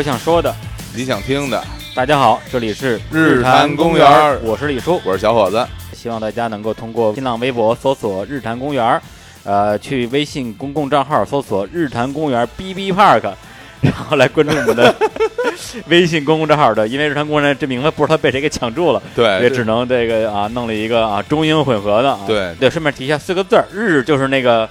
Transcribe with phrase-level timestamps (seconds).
[0.00, 0.50] 我想说的，
[0.96, 1.62] 你想听的。
[1.94, 5.62] 大家好，这里是日坛公园我是李叔，我是小伙子。
[5.92, 8.98] 希望大家能够通过新浪微博搜索“日坛公园”，
[9.44, 13.30] 呃，去微信公共账号搜索“日坛公园 B B Park”，
[13.82, 14.94] 然后来关注我们的
[15.88, 16.88] 微信公共账号的。
[16.88, 22.20] 因为日坛公园这名字不知道被谁给抢注了，对，也只能这个啊弄了一个啊中英混合的啊。
[22.26, 24.66] 对对，顺便提一下四个字儿，日就是那个。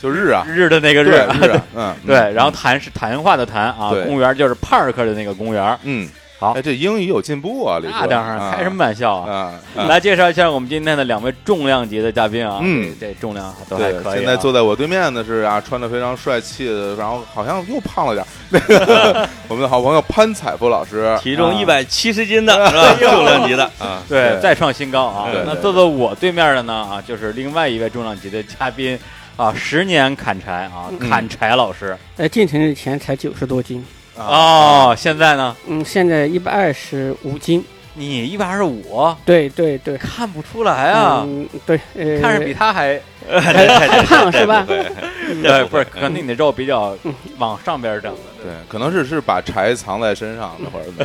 [0.00, 1.22] 就日啊，日的那个日，
[1.74, 9.54] 嗯，对，然后谈是谈话的谈啊，公园就是 park 的那个公园，嗯，好，哎，这英语有进步啊，那当然，开什么玩笑啊？
[9.88, 14.18] 来介绍一下我们今天的两位重量级的嘉宾啊，嗯，这重量都还可以。
[14.18, 22.94] 现在坐在我对面的是啊，穿的非常帅气的，然后好像又胖了点，那 个 我们的好朋友潘彩波老师，体重一百七十斤的是吧？
[23.00, 23.64] 重量级的。
[23.80, 25.28] 啊，对，再创新高啊。
[25.44, 28.96] 那坐在我对面的呢啊，就是另外一位重量级的嘉宾。
[29.38, 33.84] 啊，十年砍柴啊，砍柴老师在进城之前才九十多斤，
[34.16, 35.56] 哦，现在呢？
[35.68, 37.64] 嗯，现在一百二十五斤。
[37.94, 39.14] 你一百二十五？
[39.24, 41.26] 对对对，看不出来啊。
[41.64, 41.78] 对，
[42.20, 43.00] 看着比他还
[43.40, 44.64] 还胖是吧？
[44.66, 46.96] 对，不是，可能你的肉比较
[47.38, 48.14] 往上边整。
[48.42, 50.84] 对，可能是是把柴藏在身上那会儿。
[50.96, 51.04] 对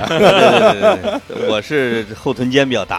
[0.79, 2.97] 对对，我是后臀肩比较大。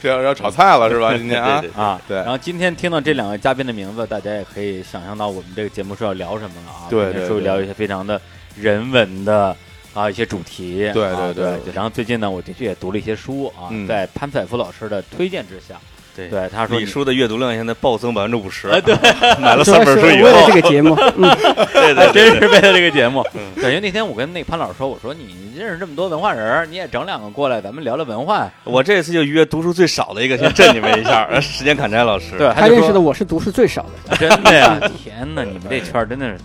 [0.00, 1.16] 这要要炒菜了是吧？
[1.16, 2.16] 今天啊啊对。
[2.16, 6.90] 然后今天听到这两位嘉宾的名字，大家也可以想象到我们这个节目是要聊什么了啊？
[6.90, 8.20] 对对，说聊一些非常的
[8.56, 9.56] 人文的。
[9.94, 15.78] 啊，一些主题，对对对，然后最近呢，我的确也读了一些书啊，在潘采夫老师的推荐之下，
[16.14, 18.94] 对对，他说李叔的阅读量现在暴增百分之五十，对，
[19.40, 20.94] 买了三本书以后，为了这个节目，
[21.72, 23.22] 对对，真是为了这个节目。
[23.60, 28.50] 感觉那天我跟那潘老师说，我说你认识这么多文化人，你也整两个过来，咱们聊聊文化。
[28.64, 34.78] 我这次就约读书最少的一个，先震你们一下， 时间砍柴老师，对他认识的我是读书最少的，真的呀！
[35.02, 36.38] 天哪，你们这圈真的是。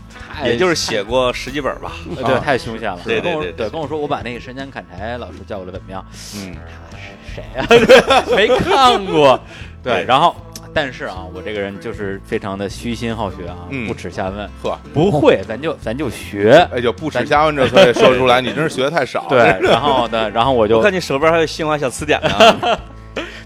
[0.46, 3.00] 也就是写过十几本吧，对，太凶险了。
[3.04, 6.06] 对对对，对，跟我说我把那个时间砍柴老师叫过来怎么样？
[6.36, 6.56] 嗯，
[6.92, 7.04] 他是
[7.38, 8.26] 谁啊？
[8.36, 9.40] 没看过。
[9.84, 10.36] 对，然后，
[10.74, 13.56] 但是啊，我这个人就是非常的虚心好学啊，
[13.88, 14.50] 不耻下问。
[14.62, 16.68] 呵，不会，咱就咱就学。
[16.74, 19.26] 哎，就不耻下问这可以说出来，你真是学的太少。
[19.30, 22.80] 对，然后呢，然后我就看你手边还有新华小词典呢。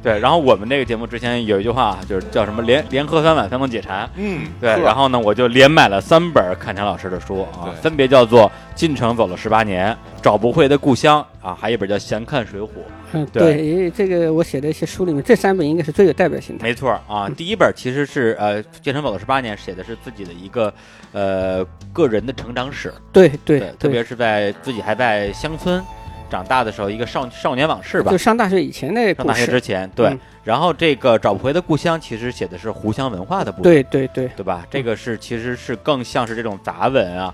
[0.04, 4.10] 对，然后我们这个节目之前有一句话，就是叫什么“连连喝三碗才能解馋”。
[4.18, 4.70] 嗯，对。
[4.82, 9.92] 然后呢，我就连买了三本阚强老师的书啊，分别叫做《进城走了十八年》
[10.22, 12.66] 《找不回的故乡》啊，还有一本叫《闲看水浒》。
[13.14, 16.64] 嗯，对，这个我写的一些书里面，这三本应该是最有代表性的。
[16.64, 20.74] 没错啊，第一本其实是呃，《进城走了十八年》，写的是自己的一个
[21.12, 21.64] 呃
[21.94, 22.92] 个人的成长史。
[23.12, 25.84] 对对，特别是在自己还在乡村。
[26.32, 30.18] 长大的时候，一个少少年往事吧，就上大学以前那上大学之前，对。
[30.44, 34.66] 然后这个找不回的故乡，其实写的是湖湘文化的部分，对对对，对吧？
[34.72, 37.32] 这个是其实是更像是这种杂文啊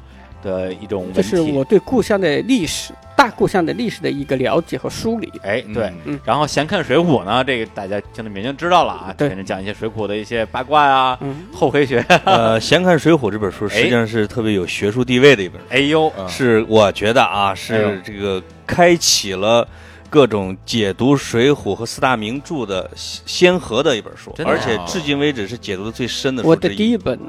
[0.47, 1.21] 的一种文体。
[1.21, 2.93] 就是我对故乡的历史。
[3.17, 5.91] 大故乡的历史的一个了解和梳理，哎，对，
[6.23, 11.99] 然后闲看水浒呢，这个大家听得明明知道了啊，对，讲一些水浒的一些八卦啊，嗯厚黑学。
[12.25, 19.67] 呃，闲看水浒这本书实际上是特别有学术地位的一本，哎呦，是我觉得啊，是这个开启了
[20.11, 26.43] 各种解读水浒和四大名著的先河的一本书，而且至今为止是解读的最深的。
[26.43, 27.19] 我的第一本。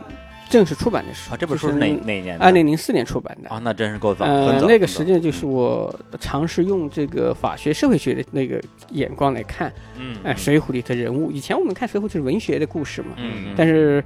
[0.48, 2.38] 正式出版的书啊，这本书是哪哪年？
[2.38, 4.24] 二零零四年出版的啊，那真是够早。
[4.24, 8.60] 呃，那个实际上就是我尝试用这个法学、社会学的那个
[8.90, 11.30] 眼光来看，嗯，哎，《水浒》里的人物。
[11.30, 14.02] 以前我们看《水浒》就是文学的故事嘛，嗯，但是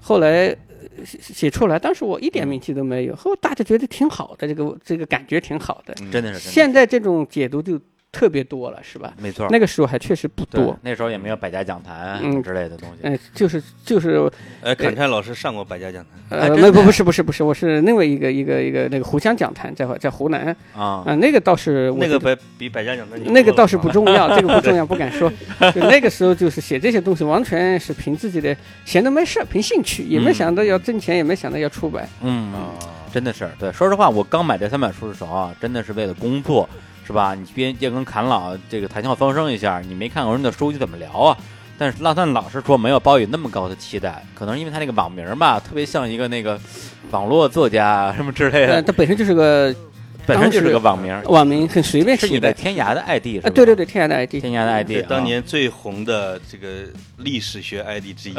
[0.00, 0.54] 后来
[1.04, 6.50] 写出来，当时我一点名气都没有，后大家觉得挺好的，这个这个感觉挺好的，真的是。
[6.50, 7.80] 现在这种解读就。
[8.14, 9.12] 特别多了，是吧？
[9.18, 10.78] 没错，那个时候还确实不多。
[10.82, 12.98] 那时候也没有百家讲坛嗯之类的东西。
[13.02, 14.30] 嗯，就是就是，
[14.62, 16.38] 呃，侃川老师上过百家讲坛。
[16.38, 25.30] 呃，没不不是不是不是，我是另外一个一个一个那个湖湘讲坛，在在湖南啊啊，那个倒是那个比比百家讲坛那个倒是不重要，这个不重要，不敢说。
[25.74, 32.08] 就那个时候就是写这些东西，完全是凭自己的闲的没事凭兴趣，也没想到要挣钱，也没想到要出版。
[32.22, 32.52] 嗯，
[33.12, 33.72] 真的是对。
[33.72, 36.68] 说实话，我刚买这三本书的时候啊，真的是为了工作。
[37.06, 37.34] 是吧？
[37.34, 41.36] 你边要跟侃老这个谈笑风生一下，你没看过人的书，你怎么聊啊？
[41.76, 46.58] 但是浪三老是说没有包宇那么高的期待，可能因为他那个网名吧，特别像一个那个
[47.10, 48.82] 网络作家什么之类的。
[48.82, 49.74] 他本身就是个。
[50.26, 53.50] 本身就是个网名，网名很随便是你的天涯的 ID 是吧？
[53.50, 56.84] 对对对，天涯的 ID，天涯的 ID，当年最红的这个
[57.18, 58.34] 历史学 ID 之一。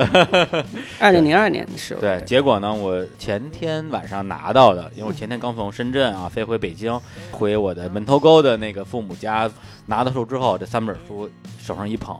[1.00, 7.00] 二零零二年的时候，对，结果呢，我前天晚上拿到的，因为我前天刚从深圳啊飞回北京，
[7.32, 9.50] 回我的门头沟的那个父母家，
[9.86, 11.30] 拿到手之后，这三本书
[11.60, 12.20] 手上一捧，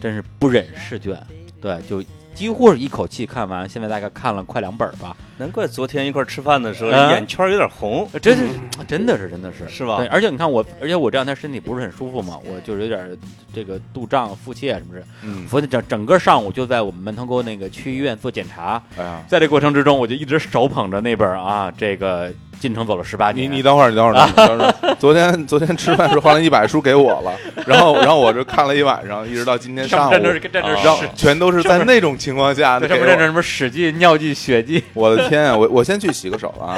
[0.00, 1.16] 真是不忍释卷，
[1.60, 2.02] 对，就。
[2.38, 5.16] 几乎是一口气看完，现在大概看了快两本吧。
[5.38, 7.10] 难怪昨天一块吃饭的时候啊？
[7.10, 8.44] 眼圈有点红，真是，
[8.86, 9.96] 真的是，真的是，是吧？
[9.96, 13.10] 对，而且你看我，而且我这两天身体不是很舒服嘛，我就是有点
[13.52, 24.94] 这个肚胀、腹泻什么的，嗯，所以整整个上午就在我们门头沟那个区医院做检查，哎呀，在这过程之中，我就一直手捧着那本啊，这个进城走了十八年，你你等会儿，你等会儿，等会儿。
[24.98, 27.32] 昨天昨天吃饭时候换了一百书给我了，
[27.66, 30.14] 然后然后我这看了一晚上，一直到今天上午，
[31.14, 35.56] 全都是在那种情况下，对给我上面站着什么史记、尿迹、血迹， 我的天啊！
[35.56, 36.76] 我我先去洗个手啊！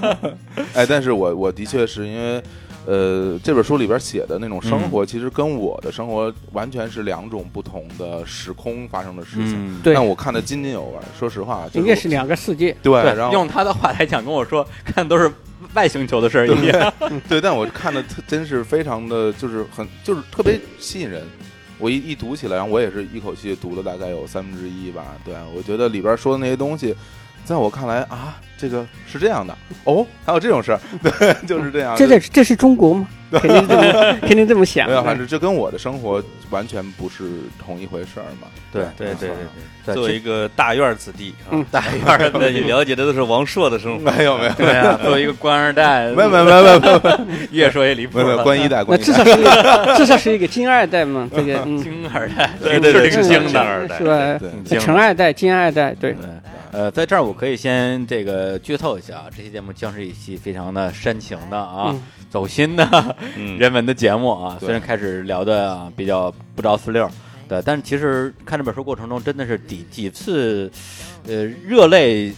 [0.74, 2.42] 哎，但是我我的确是因为，
[2.84, 9.54] 呃，这本书里边写的那种生活，其实跟我的生活完全是两种不同的时空发生的事情。
[9.54, 10.98] 嗯，对但我看的津津有味。
[11.18, 12.76] 说实话，就应该是两个世界。
[12.82, 15.30] 对，然，后用他的话来讲，跟我说看都是
[15.74, 16.92] 外星球的事儿一样，
[17.28, 21.22] 对，但我看的特真是非常的，就是很就是特别吸引人。
[21.78, 25.04] 我一一读起来，然后我也是一口气读了大概有三分之一吧。
[25.24, 26.94] 对我觉得里边说的那些东西，
[27.44, 31.94] 在我看来啊，这个是这样的哦，还有这种事儿，对，就是这样。
[31.96, 33.06] 这这这是中国吗？
[33.32, 34.92] 肯定这么 肯定这么想没。
[34.92, 37.24] 有，反正这跟我的生活完全不是
[37.58, 38.46] 同一回事儿嘛。
[38.70, 39.36] 对对对对
[39.86, 41.34] 对作为一个大院儿子弟
[41.70, 48.42] 大院儿 那你了解的都是王朔的生活，没有没有，对啊，作为一个官二代，没有没有没有没有没 越说越离谱了。
[48.44, 54.38] 官一代那官一代，至少是一个至少是一个金二代嘛，这个嗯，京二代，对对对是是京京的二代是吧？
[54.78, 56.20] 陈二代、金二代，对，对，
[56.72, 64.56] 呃，在这儿我可以先这个剧透一下啊，这期节目将是一期非常的煽情的啊，嗯走心的嗯， 人文的节目啊。
[64.58, 67.06] 虽然开始聊的啊比较不着四六，
[67.46, 70.72] 对，但是其实看这本书过程中，真的是几几次，
[71.26, 72.32] 呃，热泪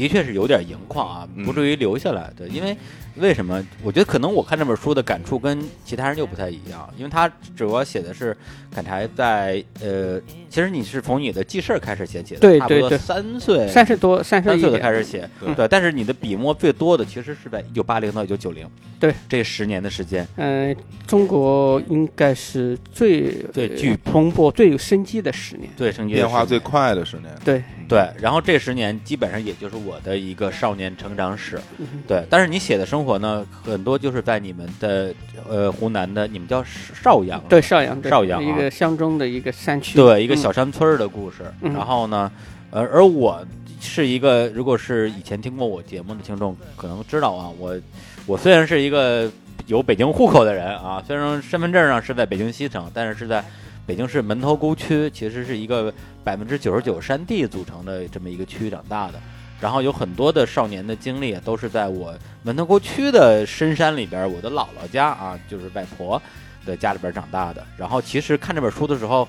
[0.00, 1.44] 的确是有点盈眶啊，嗯。
[1.44, 2.32] 不至于留下来。
[2.34, 2.74] 对，因为
[3.16, 3.62] 为什么？
[3.82, 8.34] 我觉得可能我看这本书的感触跟其他人又不太一样，因为他主要写的是
[8.72, 10.18] 砍柴在呃，
[10.48, 12.98] 其实你是从你的记事儿开始写起的，对差不多对对。
[12.98, 15.54] 三岁三十多、三十三岁的开始写，对。
[15.54, 18.66] 对，但是你的笔墨最多的其实是在一九八零到一九九零，
[18.98, 20.74] 对，这十年的时间，嗯，
[21.06, 25.68] 中国应该是最最具蓬勃、最有生机的十年。
[25.76, 27.26] 对，生机变化最快的十年。
[27.44, 32.24] 对，对，然后这十年基本上也就是我的一个少年成长史，嗯对。
[32.30, 35.12] 但是你写的生活呢，很多就是在你们的
[35.48, 41.38] 呃湖南的，你们叫邵阳，对，邵阳，邵阳啊一个乡中的一个山区，对，一个嗯小山村的故事。
[41.62, 42.30] 嗯然后呢，
[42.70, 43.44] 呃，而我
[43.80, 47.76] 是一个，如果是以前听过我节目的听众，可能知道啊，我
[48.24, 49.28] 我虽然是一个
[49.66, 53.44] 有北京户口的人啊，虽然身份证上是在北京西城，但是是在
[53.90, 55.92] 北京市门头沟区，其实是一个
[56.22, 59.14] 百分之九十九山地组成的这么一个区域长大的。
[59.60, 62.14] 然后有很多的少年的经历都是在我
[62.44, 66.22] 门头沟区的深山里边，我的姥姥家啊，就是外婆
[66.64, 67.66] 的家里边长大的。
[67.76, 69.26] 然后其实看这本书的时候，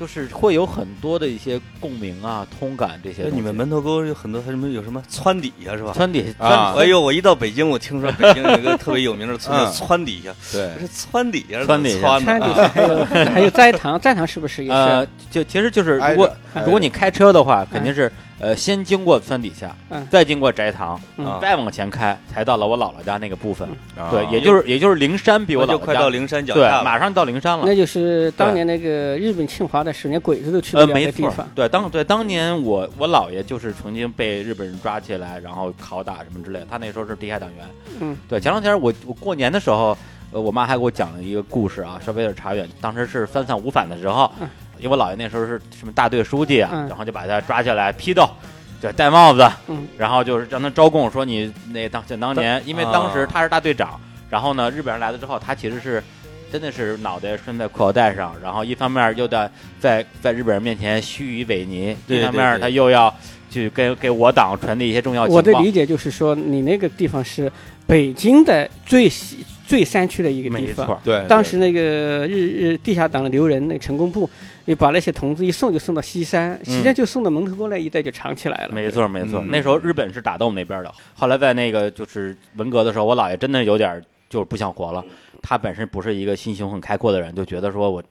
[0.00, 5.92] 就是会有很多的一些共鸣啊、通感这些你们门头沟有很多还什么有什么川底下是吧？
[5.94, 16.30] 川底下啊哎呦，我一到北京，我听说北京有一个特别有名的村 叫嗯川底下，对这，是川底下，川底下川底下还有还有斋堂，斋堂是不是也呃是？，就其实就是如果
[16.64, 23.68] 如果你开车的话，肯定是呃先经过山底下，嗯再经过斋堂，嗯再往前开，才到了我姥姥家那个部分。
[23.96, 26.84] 啊对，也就是也就是灵山比我姥姥家我就快到灵山脚对，下了。
[26.84, 27.64] 马上到灵山了。
[27.66, 36.66] 那就是当年那个日本侵华的时候，连鬼子都去不呃，了没的地方。，对当对当年我我姥爷就是曾经被日本人抓起来，然后拷打什么之类的。
[36.70, 37.66] 他那时候是地下党员。
[38.00, 39.96] 嗯，对，前两天我我过年的时候，
[40.32, 42.68] 呃，我妈还给我讲了一个故事啊，稍微有点差远。
[42.80, 44.48] 当时是三反五反的时候，嗯
[44.80, 48.28] 因为我姥爷那时候是什么大队书记啊，嗯然后就把他抓起来批斗，
[48.80, 56.02] 对，戴帽子，嗯然后就是让他招供，说你那当想当年，因为当时他是大队长，然后呢，日本人来了之后，他其实是。
[56.52, 63.14] 真的是脑袋拴在裤腰带上，然后一方面又在在在日本人面前虚与委蛇，对一方面他又要
[63.48, 65.36] 去给给我党传递一些重要情报。
[65.36, 67.48] 我的理解就是说，你那个地方是
[67.86, 70.84] 北京的最西最山区的一个地方。
[70.88, 74.28] 没错，对，当时那个日日地下党的留人，那个陈公部，
[74.66, 78.72] 你把那些童子一送就送到西山，西山就送到门头沟那一带就藏起来了。
[78.72, 79.40] 没错，没错。
[79.40, 85.04] 嗯那时候日本是打到我们那边的，后来在那个就是文革的时候，我姥爷真的有点就是不想活了。
[85.42, 88.02] 他本身不是一个心胸很开阔的人，就觉得说我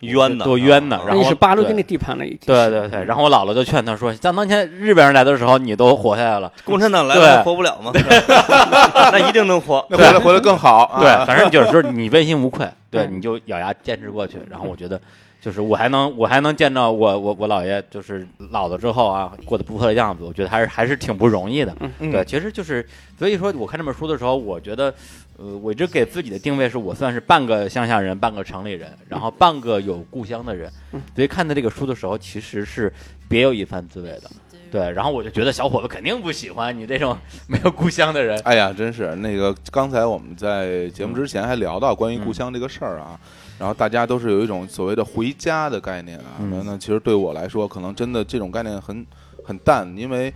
[0.00, 0.96] 冤呐多冤呐。
[0.98, 2.38] 啊然后那是八路对军的地盘了，已经。
[2.46, 6.52] 对对对，然后我姥姥就劝他说：“像当年日本人来的时候，你都活下来了。
[6.64, 7.90] 共产党来对了活不了吗？
[9.12, 9.84] 那一定能活。
[9.90, 10.84] 那回来回来更好。
[10.84, 14.38] 啊对，反正就是说你问心无愧，对，嗯你就咬牙坚持过去。
[14.48, 15.00] 然后我觉得，
[15.46, 21.72] 就是我还能我还能见到我我我姥爷就是老了之后啊过得不错的样子，我觉得还是还是挺不容易的。
[22.00, 22.84] 嗯对，其实就是
[23.16, 24.92] 所以说我看这本书的时候，我觉得
[25.36, 30.68] 呃我一直给自己的定位是我算是半个乡下人，半个城里人，然后半个有故乡的人。
[31.14, 32.92] 所以看到这个书的时候，其实是
[33.28, 34.22] 别有一番滋味的。
[34.68, 38.36] 对，然后我就觉得小伙子肯定不喜欢你这种没有故乡的人。
[38.40, 43.16] 哎呀，真是那个，刚才我们在节目之前还聊到关于故乡这个事儿啊，
[43.58, 46.36] 然后大家都是有一种所谓的回家的概念啊。
[46.40, 46.50] 嗯。
[46.50, 49.06] 那那其实对我来说，可能真的这种概念很
[49.44, 50.32] 很淡，因为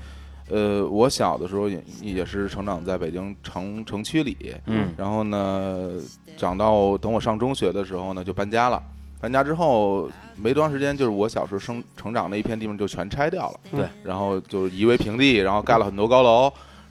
[0.49, 4.93] 呃，我小的时候也也是成长在北京城城区里，嗯。
[4.97, 5.93] 然后呢，
[6.37, 8.83] 长到等我上中学的时候呢，就搬家了。
[9.21, 16.50] 搬家之后没多长时间，就是我小时候生成长那一片地方就全拆掉了，对，然后就是夷为平地，然后盖了很多高楼，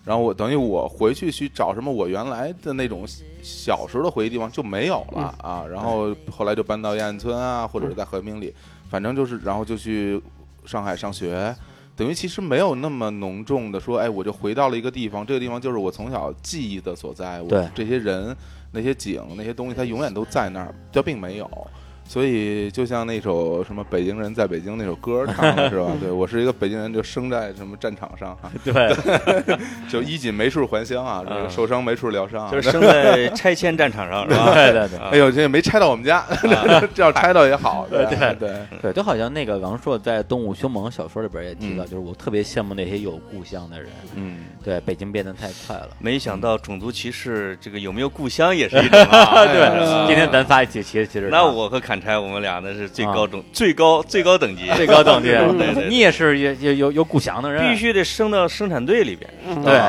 [0.10, 3.06] 然后我等于我回去去找什么我原来的那种
[3.44, 8.52] 小时候的回忆地方就没有了啊，然后后来就搬到燕安村啊，或者是在和平里，
[8.90, 10.20] 反正就是然后就去
[10.66, 11.56] 上海上学。
[11.96, 17.40] 等于其实没有那么浓重的说，哎，我就回到了一个地方，这个地方就是我从小记忆的所在。
[17.40, 18.36] 我这些人、
[18.72, 21.48] 那些景、那些东西，它永远都在那儿，这并没有。
[22.10, 25.86] 所以就像那首什么《北京人在北京》那首歌唱的 是吧？
[26.02, 28.74] 对我是一个北京人，就生在什么战场上啊， 对，
[29.88, 32.52] 就衣锦没处还乡啊，这个嗯受伤没处疗伤啊。
[32.52, 34.56] 就是生在拆迁战场上，是吧？
[34.56, 36.26] 对对对啊哎呦，这也没拆到我们家，
[36.96, 37.86] 这要拆到也好。
[37.92, 43.88] 对对对，对，就好像那个王朔在《动物凶猛》小说里边也提到，嗯就是我特别羡慕那些有故乡的人。
[44.16, 45.90] 嗯，对，北京变得太快了。
[46.00, 49.46] 没想到种族歧视，这个有没有故乡也是一种啊。
[49.46, 55.30] 对啊今天咱仨一起，其实其实那我和砍柴，我们俩那是最高种、最高最高等级，最高等级。
[55.58, 55.90] 对对，对。
[55.90, 59.30] 你也是有有有有故乡的人，必须得升到生产队里边。
[59.64, 59.80] 对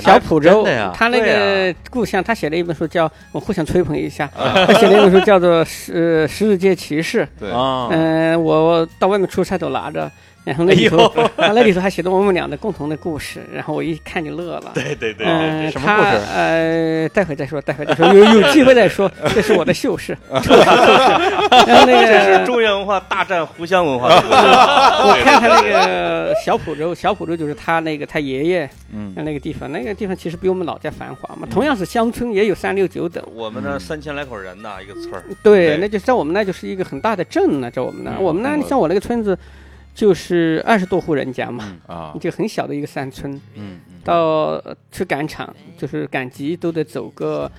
[0.00, 4.26] 小浦州他那个故乡，他写了一本书叫《我互相吹捧一下》，
[4.66, 7.22] 他写了一本书叫做《十十字街骑士》。
[7.38, 10.10] 对，啊，嗯，我到外面出差都拿着，
[10.46, 14.72] 然后那里头，他那里头还写着我们俩的共同的故事，然后我一看就乐了。
[14.74, 19.10] 对对对嗯，什么故事他呃，待会再说，待会再说，有有机会再说。
[19.34, 20.62] 这是我的秀事， 臭秀事。
[21.66, 24.34] 然后那这是个，中原文化大战湖湘文化的故事。
[24.34, 31.48] 我看他那个小浦州，小浦州就是他那个他爷爷嗯那个地方，那个地方其实比我们老家繁华嘛。
[31.50, 33.24] 同样是乡村，也有三六九等。
[33.34, 35.24] 我们那三千来口人呐，一个村儿。
[35.42, 39.38] 对，那就在我们那就是一个很大的镇呢，在我们那，嗯我们那你像我那个村子，
[39.94, 43.40] 就是二十多户人家嘛，啊，就很小的一个山村。
[43.54, 44.16] 嗯，到
[44.64, 47.50] 呃去赶场，就是赶集都得走个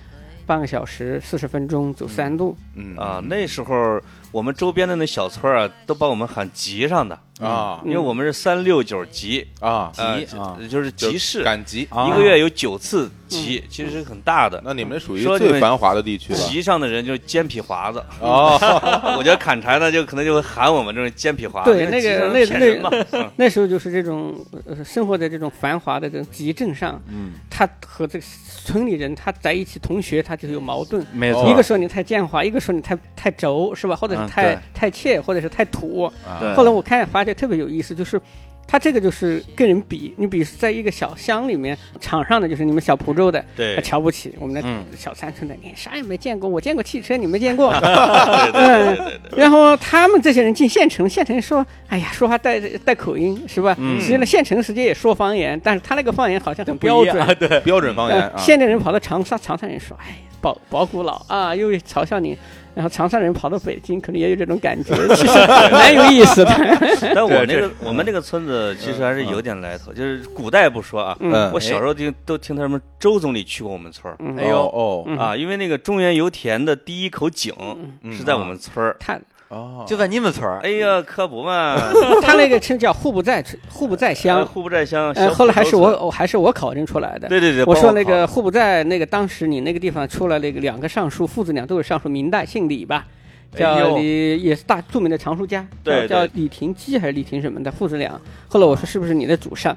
[0.45, 2.55] 半个小时，四十分钟，走山路。
[2.75, 4.01] 嗯啊，那时候
[4.35, 14.61] 我们周边的那小村儿啊，都把我们喊集上的，啊因为我们是三六九集，啊，呃集啊就是集市，赶集啊一个月有九次集，其实是很大的。
[14.65, 18.59] 那你们属于最繁华的地区了集上的人就是尖皮华子，哦，
[19.17, 28.25] 我觉得砍柴呢就可能就会喊我们这种尖皮华子，对那个那骗人嘛，嗯那时候就是这种呃生活在这种繁华的这种集镇上，嗯，他和这个
[28.65, 31.05] 村里人他在一起，同学他就有矛盾。
[31.13, 33.95] 没错，哦一个说你太奸猾，一个说你太太轴，是吧？
[33.95, 36.11] 或者是嗯太、太怯，或者是太土。
[36.55, 38.19] 后来我看发现特别有意思，就是
[38.67, 47.71] 他这个就是跟人比，你比如在一个小乡里面，场上的就是你们小蒲州的，对他瞧不起我们的嗯小山村的，你啥也没见过，我见过汽车，你没见过。
[47.79, 53.75] 对对对对对，然后他们这些人进县城，县城说，哎呀，说话带带口音是吧？
[53.77, 57.21] 嗯实际上县城实际也说方言，但是他那个方言好像很标准。
[57.21, 62.35] 啊，对，标准方言县城人跑到长沙，长沙人说，哎，保保古老啊，又嘲笑你。
[62.75, 66.51] 然后长沙人跑到北京，可能也有这种感觉， 其实蛮有意思的。
[67.15, 71.49] 但我那这个我们那个村子其实还是有点来头，就是古代不说啊，嗯。
[71.53, 74.17] 我小时候就都听他们周总理去过我们村儿。
[74.19, 74.57] 嗯哎呦。
[74.57, 75.17] 哦嗯。
[75.17, 77.53] 啊，因为那个中原油田的第一口井
[78.01, 78.13] 嗯。
[78.13, 78.95] 是在我们村儿。
[78.99, 79.17] 他
[79.55, 81.77] 哦，就在你们村儿，哎呀，可不嘛，
[82.21, 84.45] 他那个称叫户部在，户部寨呃乡。
[84.45, 85.15] 户部在乡。
[85.33, 87.29] 后来还是我，我还是我考证出来的。
[87.29, 93.14] 对对对，我说那个户部在那个当时你那个地方出来了一个两个尚书，父子俩都是尚书，明代姓李吧，哎
[93.53, 98.19] 叫呦李，也是大著名的藏书家，对对叫叫李廷基还是李廷什么的父子俩。
[98.47, 99.75] 后来我说是不是你的祖上？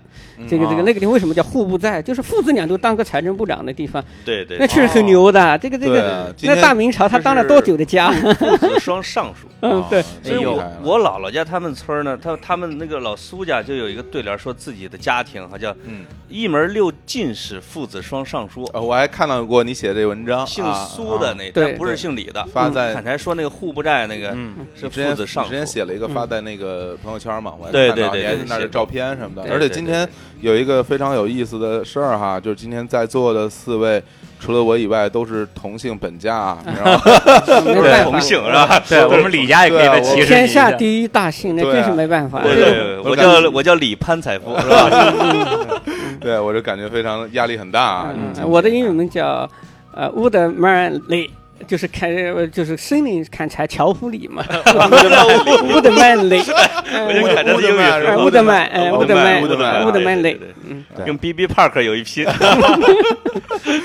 [0.49, 2.01] 这个这个啊那个地方为什么叫户部寨？
[2.01, 5.59] 就是父子俩都当过财政部长的地方，对对那，确实很牛的。
[5.59, 8.13] 这个这个，那大明朝他当了多久的家？
[8.35, 9.49] 父子 双尚书。
[9.61, 18.65] 嗯，对，所以我哎我姥姥家他们村呢，他他们那个老苏家就有一个对联，说自己的家庭哈叫嗯，一门六进士，父子双尚书。
[18.73, 22.45] 呃我还看到过你写这文章，姓啊苏的那，对但不是姓李的。
[22.47, 24.89] 发在砍柴说那个户户部寨那个嗯，是
[25.27, 29.51] 上之前写了一个嗯发在那个朋友圈嘛，我还对看到对对那儿照片什么的。
[29.53, 30.09] 而且今天
[30.41, 34.03] 有一个非常有意思的事儿哈，就是今天在座的四位，
[34.39, 38.05] 除了我以外都是同姓本家， 你知道吗？
[38.05, 38.81] 同姓是吧？
[38.89, 42.43] 对我们李家也可以再歧视天下第一大姓，那真是没办法。
[42.43, 45.83] 对对，我叫我叫李潘采夫是吧？
[46.21, 48.15] 对我就感觉非常压力很大啊。
[48.15, 49.49] 嗯我的英文名叫
[49.93, 51.29] 呃乌德曼雷，
[51.67, 54.45] 就是砍呃就是森林砍柴樵夫里嘛，
[55.75, 60.39] 乌德曼雷， 我就看着英语呃是乌德曼，呃乌德曼，乌德曼乌德曼雷
[60.69, 62.27] 嗯，对跟 B B Park 有一拼。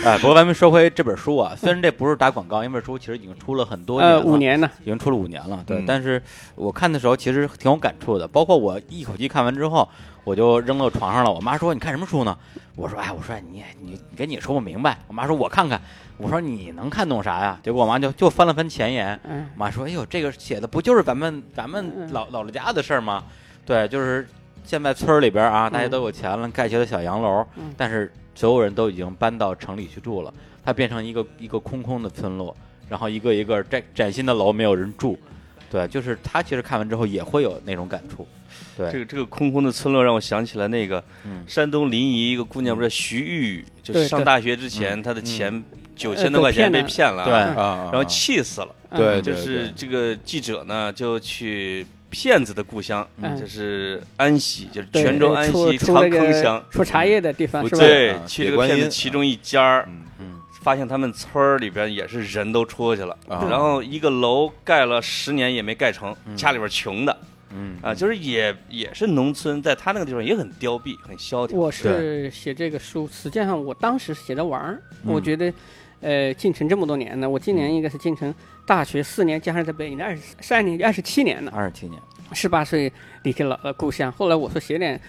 [0.05, 5.77] 哎，不过咱们说回这本书啊，虽然这不是打广告，因为这本书其实已经出了很多年呃了，五年呢，已经出了五年了，对。
[5.77, 6.21] 嗯但是
[6.55, 9.87] 我看的时候其实挺有感触的，包括我一口气看完之后，
[10.23, 11.31] 我就扔到床上了。
[11.31, 12.37] 我妈说：“你看什么书呢？”
[12.75, 15.81] 我说：“哎，我说你你你给你说不明白。”我妈说：“我看看。”
[16.17, 19.19] 我说：“你能看懂啥呀？”结果我妈就就翻了翻前言，
[19.55, 23.23] 妈说：“哎呦，这个写的不就是咱们咱们老老了家的事儿吗？
[23.65, 24.27] 对，就是
[24.63, 32.55] 现在村里边啊，大家都有钱了，盖起了小洋楼，嗯但是所有人都已经搬到城里去住了，它变成一个一个空空的村落，
[32.87, 35.17] 然后一个一个崭崭新的楼没有人住。
[35.69, 38.27] 对，就是他其实看完之后也会有那种感触。
[38.77, 41.43] 对，这个这个空空的村落让我想起了那个嗯。
[41.47, 45.03] 山东临沂一个姑娘，不是徐玉，就是上大学之前，嗯。
[45.03, 45.63] 她的钱
[45.95, 47.33] 九呃千多块钱被骗了对。
[47.33, 48.67] 啊，然后气死了。
[48.69, 53.35] 嗯对就是这个记者呢，就去骗子的故乡，嗯。
[53.39, 56.63] 就是安溪，就是泉州安溪长坑乡。
[56.69, 59.89] 出茶叶的地方对去这个骗子其中一家儿，
[60.61, 66.37] 发现他们村儿里边也是人都出去了，啊然后一个楼盖了十年也没盖成，嗯。
[66.37, 67.17] 家里边穷的
[67.55, 71.57] 嗯啊，就是也也是农村，在他那个地方也很凋敝，很萧条。
[71.57, 75.13] 我是写这个书，实际上我当时写着玩儿，嗯。
[75.13, 75.53] 我觉得，
[76.01, 78.33] 呃，进城这么多年呢，我今年应该是进城
[78.65, 81.51] 大学四年，加上在北京的二十三年，二十七年了。
[81.55, 82.91] 二十七年，十八岁
[83.23, 84.99] 离开了呃故乡，后来我说写点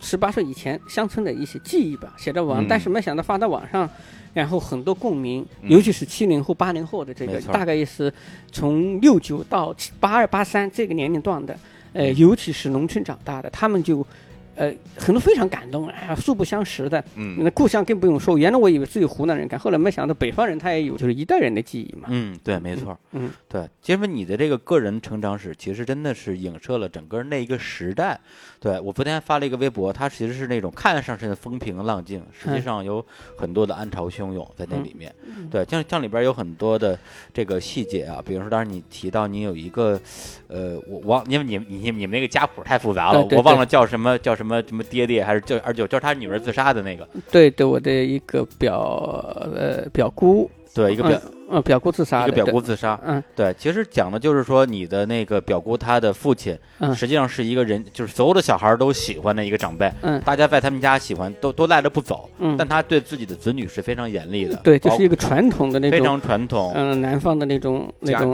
[0.00, 2.66] 十八岁以前乡村的一些记忆吧，写到网，嗯。
[2.68, 3.88] 但是没想到发到网上，
[4.32, 5.70] 然后很多共鸣，嗯。
[5.70, 8.12] 尤其是七零后、八零后的这个，大概也是
[8.52, 11.58] 从六九到八二、八三这个年龄段的，
[11.98, 14.06] 呃，尤其是农村长大的，他们就。
[14.58, 18.36] 呃，很多非常感动，哎呀，素不相识的，嗯那故乡更不用说。
[18.36, 22.08] 原来我以为只有湖南人感，后来没想到北方人他也有，就是一代人的记忆嘛。
[22.10, 23.68] 嗯，对，没错，嗯，对。
[23.80, 28.18] 其实你的这个个人成长史，其实真的是影射了整个那一个时代。
[28.60, 33.04] 对我昨天发了一个微博，它其实是那种看上去的风平浪静，实际嗯上有
[33.36, 35.14] 很多的暗潮汹涌在那里面。
[35.24, 36.98] 嗯对，像像里边有很多的
[37.32, 40.00] 这个细节啊，比如说当时你提到你有一个，
[40.48, 52.98] 呃，我忘，因为你你你们那个家谱太复杂了，对对我忘了叫什么叫什么什么爹爹，还是就二舅就是他女儿自杀的那个，对对，我的一个表呃表姑，对，一个表、嗯嗯表姑自杀的，一个表姑自杀。
[53.04, 68.32] 嗯对，其实讲的就是说，你的那个表姑，她的父亲嗯实际上是一个人，就是所有的小孩都喜欢的一个长辈，嗯大家在他们家喜欢，都都赖着不走，嗯，但他对自己的子女是非常严厉的，对，这是一个传统的那种，非常传统，嗯，南方的那种那种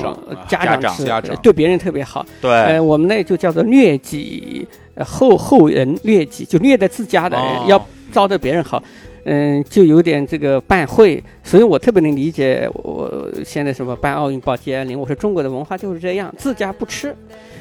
[0.48, 2.24] 家长家长对别人特别好。
[2.40, 8.82] 对，呃，我们那就叫做虐己，呃后后人虐己，就虐待自家的人，哦要招待别人好。
[9.24, 14.98] 嗯，就有点这个办会，所以我特别能理解我现在什么办奥运报接灵。
[14.98, 17.14] 我说中国的文化就是这样，自家不吃，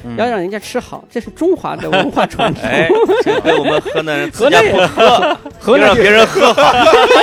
[0.04, 2.62] 嗯要让人家吃好，这是中华的文化传统。
[2.68, 2.88] 哎，
[3.22, 6.72] 这跟我们河南人自河南人家不喝， 河南要让别人喝好，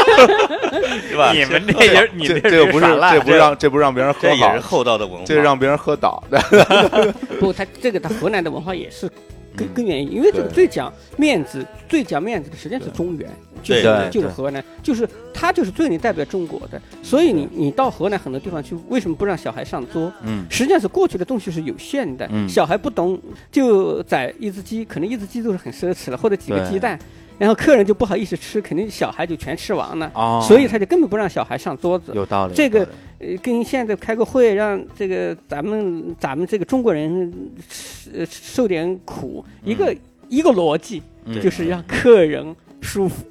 [1.07, 1.31] 是吧？
[1.33, 5.23] 你们这人，你这这这个不是这不让这不让别人喝好这也是，厚道的文化。
[5.25, 7.13] 这让别人喝倒的。
[7.39, 9.07] 不，他这个他河南的文化也是
[9.55, 9.73] 根嗯。
[9.73, 13.29] 根源，因为这个最讲面子、最讲面子的实际上是中原，
[13.61, 16.81] 就是就是河南，就是他就是最能代表中国的。
[17.01, 20.11] 所以你你到河南很多地方去，为什么不让小孩上桌？
[20.23, 20.45] 嗯。
[20.49, 22.47] 实际上是过去的东西是有限的，嗯。
[22.47, 23.19] 小孩不懂
[23.51, 26.97] 就宰一只鸡，可能一只鸡都是很奢侈了，或者几个鸡蛋，
[27.41, 32.11] 然后客人就不好意思吃，肯定小孩就全吃完了，哦，所以他就根本不让小孩上桌子。
[32.13, 37.33] 有道理，这个呃，跟现在开个会，让这个咱们咱们这个中国人
[37.67, 39.91] 吃呃受点苦，一个、
[40.29, 43.25] 一个逻辑，嗯就是让客人舒服。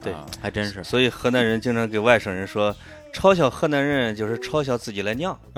[0.00, 0.24] 对啊。
[0.40, 2.72] 还真是，所以河南人经常给外省人说，
[3.16, 5.34] 嘲笑河南人就是嘲笑自己的娘。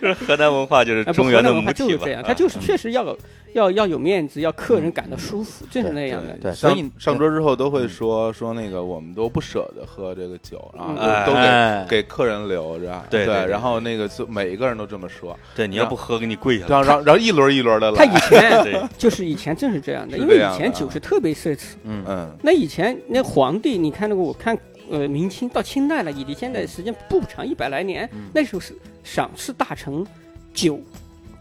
[0.00, 1.88] 就是河南文化就是中原的文化母体吧。
[1.88, 3.18] 就是这样，他就是确实要有
[3.54, 6.36] 要要有面子，要客人感到舒服，就是那样的。
[6.40, 10.94] 对，所以上上桌之后都会说说那个我们都不舍得喝这个酒然后
[11.26, 16.70] 都给给客人留着，对对对然后那个就每一个人都这么说，对，你要不喝，给你跪下来。
[16.70, 21.74] 然后然后然后一轮一轮的他，以前， 就是以前正是这样的，因为以前酒是特别奢侈。
[21.82, 22.04] 嗯。
[22.06, 22.30] 嗯。
[22.42, 24.56] 那以前那皇帝，你看那个我看
[24.90, 30.06] 呃明清到清代了，也离现在时间不长一百来年，嗯那时候是赏赐大臣
[30.52, 30.80] 酒。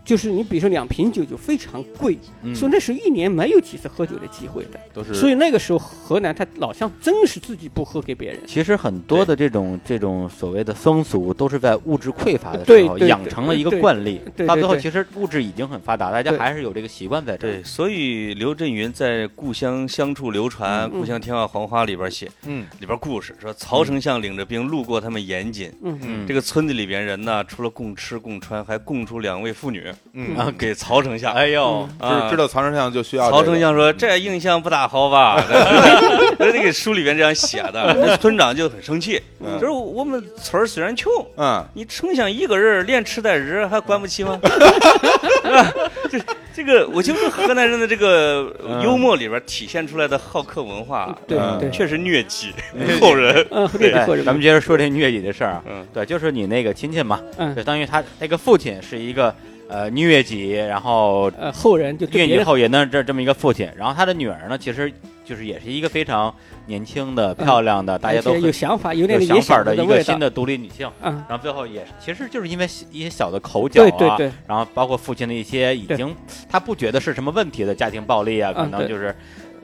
[0.07, 2.55] 就是你比如说两瓶酒就非常贵，嗯。
[2.55, 5.13] 所以那时候一年没有几次喝酒的机会的，都是。
[5.13, 8.39] 所以那个时候河南他老乡真是自己不喝给别人。
[8.47, 17.51] 其实很多的这种这种所谓的风俗，都是在物质匮乏的时候养成了一个惯例，到最后其实物质已经很发达，大家还是有这个习惯在这儿。
[17.51, 22.65] 对，所以刘震云在《故乡乡处流传》嗯故乡天下黄花》里边写，嗯。
[22.79, 26.27] 里边故事说曹丞相领着兵路过他们盐津，嗯嗯。
[26.27, 29.83] 这个村子里边人呢，除了供吃供穿，还供出两位妇女
[30.13, 31.33] 嗯，啊给曹丞相。
[31.33, 35.39] 哎呦，知啊知道曹丞相就需要曹这个丞相说：“这印象不大好吧？
[36.39, 44.39] ”这这个书里边这样写的，那村长就很生气，嗯就是我们村儿虽然穷，嗯你丞相一个人连吃带日还管不起吗？
[44.43, 45.73] 是吧？
[46.09, 46.19] 这
[46.55, 48.51] 这个，我就是河南人的这个
[48.83, 52.51] 幽默里边体现出来的好客文化，对嗯对，确实虐己
[52.99, 53.45] 后人。
[53.51, 55.63] 嗯，对哎对，咱们接着说这疟疾的事儿啊。
[55.69, 59.33] 嗯对，就是你那个亲戚嘛，嗯就等于他那个父亲是一个
[59.69, 64.91] 呃疟疾，然后呃后人就对疟疾后人的这这么一个父亲，然后他的女儿呢，其实
[65.23, 66.33] 就是也是一个非常
[66.65, 70.17] 年轻的、漂亮的，大家都很有想法，有有点想法的一个新。
[70.17, 70.89] 的独立女性。
[71.03, 76.15] 嗯，然后最后也，其实就是因为一些小的口角啊，对对对，然后包括父亲的一些已经
[76.49, 79.15] 他不觉得是什么问题的家庭暴力啊，可能就是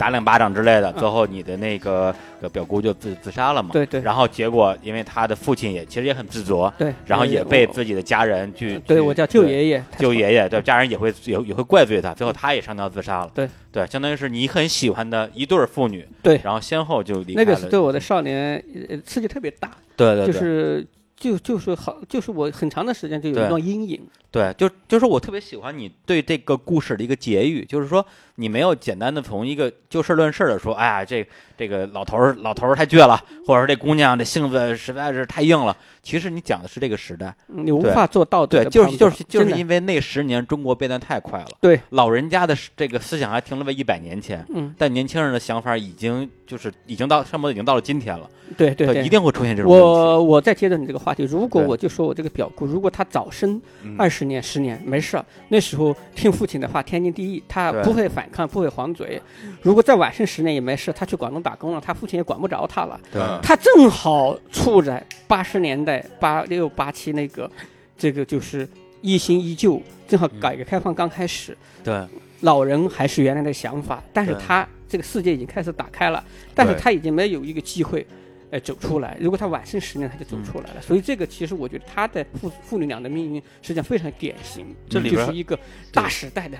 [0.04, 3.70] 打两巴掌之类的，嗯最后你的那个呃表姑就自自杀了嘛。
[3.72, 13.32] 对对然后结果因为他的父亲也其实也很自责，对，然后也被自己的家人去去对我叫舅爷爷，舅爷爷，对家人也会也也会怪罪他，最后他也上吊自杀了。
[13.34, 17.46] 对对，相当于是你很喜欢的一对儿父女，对然后先后就离开了。
[17.46, 20.86] 那个是对我的少年呃刺激特别大，对对对，就是
[21.16, 24.02] 就就是好，就是我很长的时间就有一段阴影。
[24.30, 28.04] 对，就就是我特别喜欢你对这个故事的一个结语，就是说
[28.36, 31.26] 你没有简单的从一个就事论事的说，哎呀，这
[31.58, 35.76] 这个老头儿老头儿太倔了，或者说这姑娘这性子实在是太硬了。
[36.02, 49.14] 其实你讲的是这个时代，嗯你无法做道德对，就是就是就是因为那十年中国变得太快了，对，老人家的这个思想还停留在一百年前，嗯，但年轻人的想法已经就是已经到差不多已经到了今天了，对对对一。
[49.14, 49.86] 定会出现这种问题。
[49.86, 59.22] 我我再接着你这个话题，如果我就说我这个表姑，如果她早生嗯二十年、十年没事儿，那时候听父亲的话，天经地义，她不会反抗，不会黄嘴。
[59.62, 63.00] 如果再晚生十年也没事，他去广东打工了，他父亲也管不着他了。
[63.12, 67.50] 对他正好处在八十年代八六八七那个，
[67.98, 68.68] 这个就是
[69.02, 72.06] 一新依旧，正好改革开放刚开始，对
[72.42, 78.06] 老人还是原来的想法，但是他这个世界已经开始打开了，但是他已经没有一个机会，
[78.52, 79.18] 呃，走出来。
[79.20, 80.82] 如果他晚生十年，他就走出来了。
[80.82, 85.58] 所以这个其实我觉得他的父父女俩的命运实际上非常典型，这里边就是一个
[85.92, 86.58] 大时代的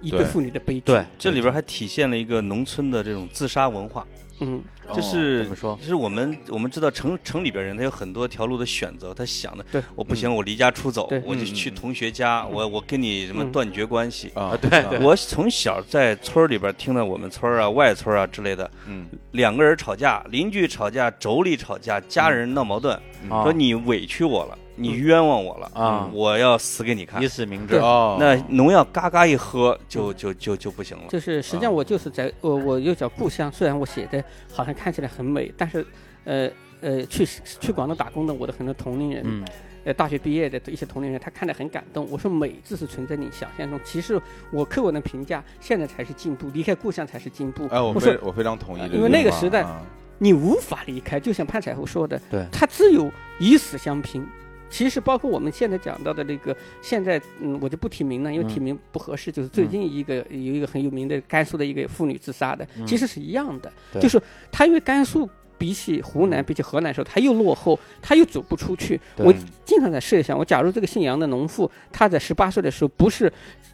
[0.00, 0.20] 一对。
[0.20, 0.80] 对妇女的悲剧。
[0.80, 4.06] 对，这里边还体现了一个农村的这种自杀文化，
[4.40, 4.62] 嗯，
[4.94, 5.76] 就是怎么说？
[5.76, 13.52] 就是我们我们知道城城里边人他有很多条路的选择，他想的，对，我不行，我离家出走，我就嗯去同学家，我我跟你什么嗯。
[13.52, 14.30] 断绝关系。
[14.34, 22.94] 啊，对对我从小在村里边听到我们村啊、外村啊之类的，嗯，两个人吵架，邻居吵架，妯娌吵架，家人闹矛盾，
[23.28, 23.42] 啊。
[23.42, 27.28] 说你委屈我了，你冤枉我了，啊我要死给你看以。
[27.28, 31.04] 死明志对哦，那农药嘎嘎一喝，就就就就不行了。
[31.08, 35.86] 就是实际上我就是在我我又叫故乡，虽然我写的好像看起来很美，但是
[36.24, 37.24] 呃呃去
[37.60, 39.44] 去广东打工的我的很多同龄人，嗯
[39.84, 42.06] 呃，大学毕业的一些同龄人，他看得很感动。
[42.10, 44.20] 我说美字是存在你想象中，其实
[44.52, 47.66] 我客观的评价，现在才是进步，离开故乡才是进步。
[47.68, 49.80] 哎，我我说非我非常同意因为那个时代啊
[50.18, 54.26] 你无法离开，就像潘彩虹说的，对他只有以死相拼。
[54.70, 58.48] 其实包括我们现在讲到的这个，现在嗯，我就不提名了，因为嗯。
[58.48, 59.30] 提名不合适。
[59.32, 62.86] 就是最近一个、有一个很有名的甘肃的一个妇女自杀的，嗯。
[62.86, 65.28] 其实是一样的，就是她因为甘肃
[65.60, 68.98] 比起湖南、嗯比起河南的时候，他又落后，他又走不出去。
[69.18, 69.30] 我
[69.66, 73.30] 经常在设想，我假如这个姓杨的农妇，她在十八岁的时候不是，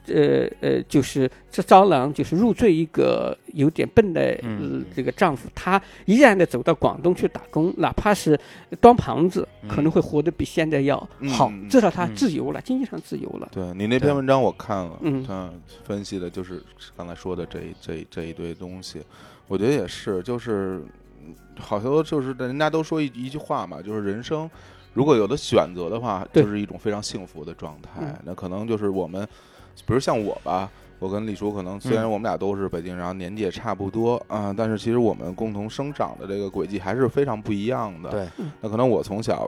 [0.08, 4.36] 呃呃，就是这招郎就是入赘一个有点笨的、
[4.94, 8.38] 这个丈夫，她依然的走到广东去打工，哪怕是
[8.80, 9.68] 端盘子，嗯。
[9.68, 10.98] 可能会活得比现在要
[11.30, 12.14] 好，嗯至少她嗯。
[12.16, 13.48] 自由了，经济上自由了。
[13.52, 15.24] 对你那篇文章我看了，嗯。
[15.24, 15.48] 他
[15.84, 16.60] 分析的就是
[16.96, 19.00] 刚才说的这一这一这一堆东西，
[19.46, 20.88] 我觉得也是，就是嗯
[21.58, 24.48] 好多就是人家都说一一句话嘛，就是人生
[24.92, 28.14] 如果有的选择的话，就是一种非常幸福的状态嗯。
[28.24, 29.26] 那可能就是我们，
[29.86, 30.70] 比如像我吧。
[30.98, 38.08] 我跟李叔可能虽然嗯我们俩都是北京人，然后年纪也差不多啊、但是其实我们共同生长的这个轨迹还是非常不一样的。
[38.08, 38.26] 对，
[38.62, 39.46] 那可能我从小，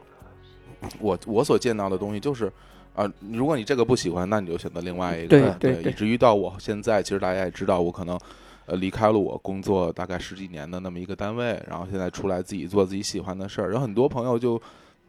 [1.00, 2.52] 我我所见到的东西就是，
[2.94, 8.20] 啊、如果你这个不喜欢，那你就选择另外一个，对对对对以至于到我现在，其实大家也知道，我可能，
[8.68, 13.72] 呃离开了我工作大概十几年的那么一个单位，然后现在出来自己做自己喜欢的事儿。
[13.72, 14.60] 有很多朋友就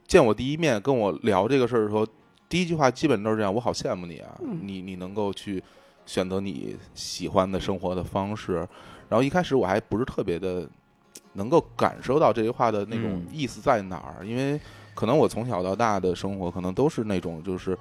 [0.07, 2.07] 见我第一面跟我聊这个事儿的时候，
[2.47, 5.61] 第一句话基本都是这样：我好羡慕你啊，你你能够去
[6.05, 8.67] 选择你喜欢的生活的方式。
[9.09, 10.65] 然后一开始我还不是特别的
[11.33, 14.57] 能够感受到这句话的那种嗯意思在哪儿，因为
[14.95, 17.77] 可能我从小到大的生活可能都是那种就是。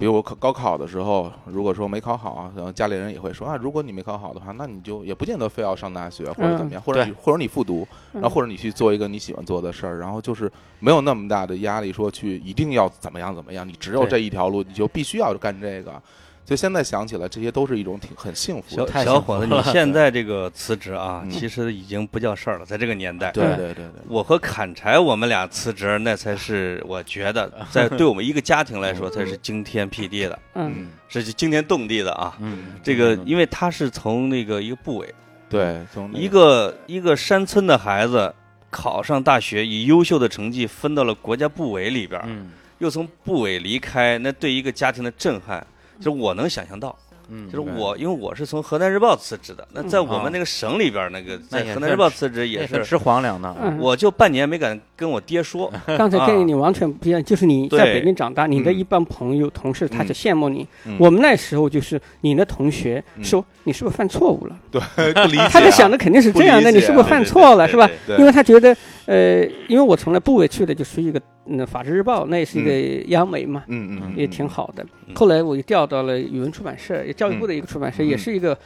[0.00, 16.02] 比如我考高考的时候，如果说没考好，然后家里人也会说啊，如果你没考好的话，那你就也不见得非要上大学或者怎么样，或者你或者你复读，然后或者你去做一个你喜欢做的事儿，然后就是没有那么大的压力，说去一定要怎么样怎么样，你只有这一条路，你就必须要干这个。
[16.44, 18.90] 所以现在想起来，这些都是一种挺很幸福小的。
[18.90, 21.30] 太小伙子，你现在这个辞职啊，嗯。
[21.30, 23.30] 其实已经不叫事儿了，在这个年代。
[23.30, 30.74] 对对对对，我和砍柴，我们俩辞职，那才是我觉得， 在对我们一个家庭来说，才是惊天辟地的，嗯。
[30.76, 32.36] 嗯，是惊天动地的啊！
[32.40, 35.14] 嗯，这个，嗯因为他是从那个一个部委，
[35.48, 38.34] 对，从那一个一个山村的孩子
[38.70, 42.50] 考上大学，以优秀的成绩分到了国家部委里边儿，嗯。
[42.78, 45.66] 又从部委离开，那对一个家庭的震撼，
[46.00, 46.96] 就是我能想象到。
[47.32, 60.66] 嗯，就是我，因为我是从河南日报辞职的，那在我啊们那个省里边，那个在河南日报辞职也是，吃皇粮的，嗯，我就半年没敢跟我爹说，刚才跟你完全不一样，就是你在北京长大，你的嗯一帮朋友、同事，他嗯就羡慕你。
[60.86, 64.58] 嗯我们那时候就是你的同学嗯说你是不是犯错误了？
[64.72, 64.80] 对
[65.12, 67.88] 不理解啊，他就想的肯定是这样的，不理解你是不是犯错了，是吧？
[68.18, 74.82] 因为他觉得，呃，因为我从来不委屈的就属于一个嗯《法制日报》，那也是一个央媒嘛，嗯嗯，也挺好的。
[75.06, 78.56] 嗯后来我又调到了语文出版社，也教育部的一个出版社，嗯也是一个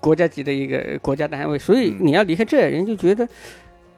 [0.00, 3.28] 国家级的一个国家单位，所以嗯你要离开这，人就觉得。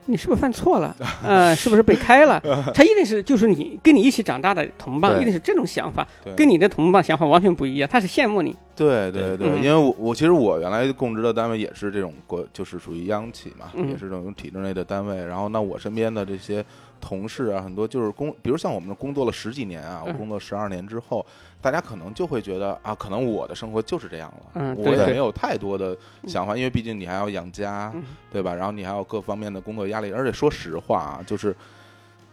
[0.09, 0.95] 你是不是犯错了？
[1.25, 2.41] 呃，是不是被开了？
[2.73, 7.91] 他一定是就是你跟你一起长大的同伴，一定是这种想法，对跟你的同伴想法完全不一样。
[7.93, 15.17] 他是羡慕你，对对对，嗯因为我我其实我原来供职的单位也是这种国，就是属于央企嘛，嗯也是这种体制内的单位。
[15.25, 16.65] 然后那我身边的这些
[17.01, 21.25] 同事啊，很多就是工，比如像我们工作了十几年啊，我嗯工作十二年之后，
[21.61, 28.55] 大家可能就会觉得啊，可能我的生活就是这样了，我嗯对对也没有太多的想法，因为毕竟你还要养家，嗯对吧？
[28.55, 31.55] 然后你还有各方面的工作压力，而且说实话啊，就是。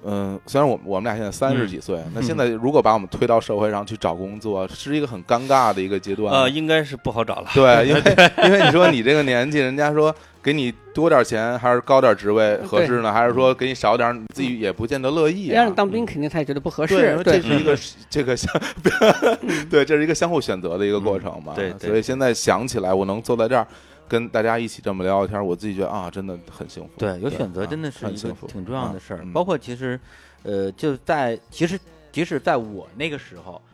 [0.05, 6.29] 嗯，虽然我我们俩现在三十几岁，那现在如果把我们推到社会上去找工作，是一个很尴尬的一个阶段。
[6.29, 7.49] 呃，应该是不好找了。
[7.53, 8.01] 对，因为
[8.43, 15.55] 因为你说你这个年纪，人家说给你多点钱还是高点职位合适呢，还是说给你少点，你自己也不见得乐意、啊。
[15.55, 17.23] 让你当兵，肯定他也觉得不合对，因适。
[17.23, 17.77] 这是一个
[18.09, 18.53] 这个相，
[19.71, 21.53] 对，这是一个相互选择的一个过程嘛。
[21.53, 23.65] 嗯对对所以现在想起来，我能坐在这儿
[24.07, 26.89] 跟大家一起这么聊聊天，我自己觉得啊，真的很幸福。
[26.97, 29.21] 对，有选择啊真的是一个很幸福，挺重要的事儿。
[29.23, 29.97] 嗯包括其实，
[30.43, 31.79] 呃，就在其实
[32.11, 33.72] 即使在我那个时候，可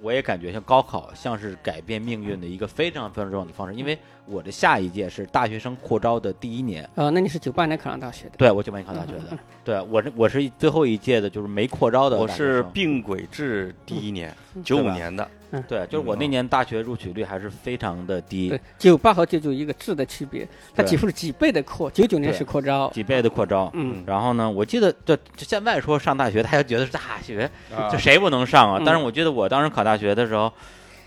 [0.00, 6.88] 我也感觉像高考像是改变命运的一个非常非常重要的方式，因为我的下一届是大学生扩招的第一年。
[6.94, 8.32] 呃，那你是九八年考上大学的？
[8.36, 15.28] 对，我九八年考上大学的，对我是我是最后一届的，就是没扩招的我是并轨制第一年，九五年的，
[15.62, 23.70] 对，就是我那年大学录取率还是非常的低对，，九八和九九一个质的区别，它几乎是几倍的扩，九九年是扩招，几倍的扩招。
[23.74, 28.78] 嗯，然后呢，我记得这这现在说上大学，大家觉得是大学，啊这谁不能上啊？
[28.80, 28.84] 嗯。
[28.84, 30.52] 但是我记得我当时考大学的时候，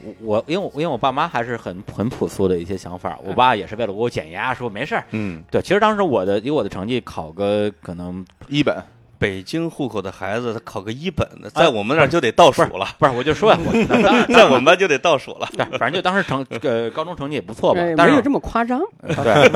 [0.02, 5.04] 我我因为我因为我爸妈还是很很朴素的一些想法，我爸也是为了给我减压，说没事儿。
[5.12, 8.76] 嗯，对，其实当时我的以我的成绩考个可能一本
[9.20, 15.48] 北京户口的孩子，他考个一本的，在我们那儿就得倒数了，不是，我就说呀， 我在我们班就得倒数了。
[15.56, 19.50] 对， 反正就当时成呃高中成绩也不错吧哎，但是没有这么夸张，对。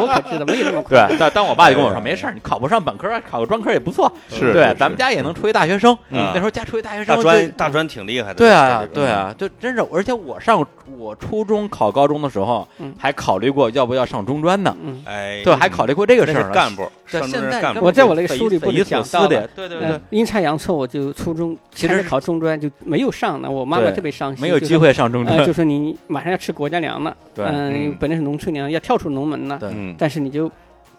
[0.00, 1.08] 我可知道没有这么夸张。
[1.08, 4.10] 对，但但我爸就跟我说哎没事儿，你考不上本科，考个专科也不错。
[4.28, 6.30] 是是，对咱们家也能出一大学生，嗯。
[6.32, 10.64] 那时候家出一大学生大，专大专挺厉害的，对啊，对啊，就真是，而且我上
[10.98, 17.84] 我初中考高中的时候嗯，还考虑过要不要上中专呢，嗯，哎，对，还考虑过这个事儿干部，对，上中是干部。
[17.84, 24.80] 我在我那个书里不匪夷所是讲到思的了，对对对呃，阴差阳错，我就初中其实考中专就没有上呢，我妈妈特别伤心，没有机就说。
[24.80, 25.46] 会上中呃，专。
[25.46, 29.60] 就说你马上要吃国家粮了，对嗯嗯，本来是农村粮，要跳出农门了，
[29.96, 30.50] 但是你就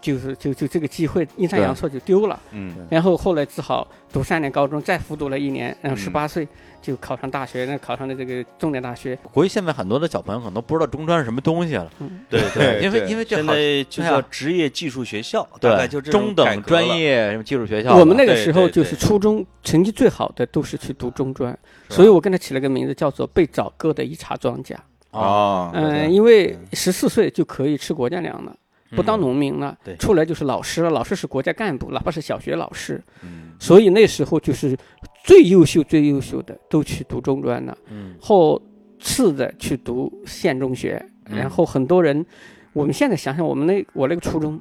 [0.02, 2.74] 就是就就这个机会阴差阳错就丢了，嗯。
[2.90, 6.02] 然后后来只好读三年高中，再复读了一年，然后嗯。
[6.02, 6.46] 十八岁
[6.82, 11.88] 就考上大学，那考上了这个重点大学，估计现在很多的小朋友可能都不知道中专是什么东西了。
[12.28, 21.56] 对 对，因为因为这好在就叫职业技术学校，大概对就这中等专业什么技术学校，我们那个时候就是初中成绩最好的都是去读中专，
[21.88, 24.74] 所以我跟他起了个名字叫做被早割的一茬庄稼。
[25.12, 28.56] 哦，嗯，因为十四岁就可以吃国家粮了，
[28.94, 29.20] 不当嗯。
[29.20, 33.52] 农民了对，出来就是老师了，老师是国家干部，哪怕是小学老师，嗯。
[33.58, 34.76] 所以那时候就是
[35.24, 38.14] 最优秀、最优秀的都去读中专了，嗯。
[38.20, 38.60] 后
[39.00, 41.36] 次的去读县中学，嗯。
[41.36, 42.24] 然后很多人，
[42.72, 44.60] 我们现在想想，我们那我那个初中，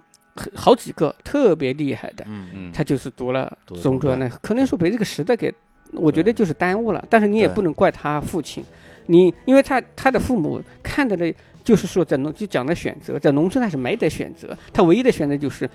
[0.56, 2.26] 好几个特别厉害的，
[2.74, 5.54] 他就是读了中专的，可能说被这个时代给，
[5.94, 7.04] 我觉得就是耽误了。
[7.10, 8.64] 但是你也不能怪他父亲，
[9.08, 15.70] 你因为他他的父母看到的，就是说在农就讲的选择，在农村他是没得选择，他唯一的选择就是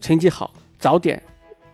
[0.00, 1.20] 成绩好，早点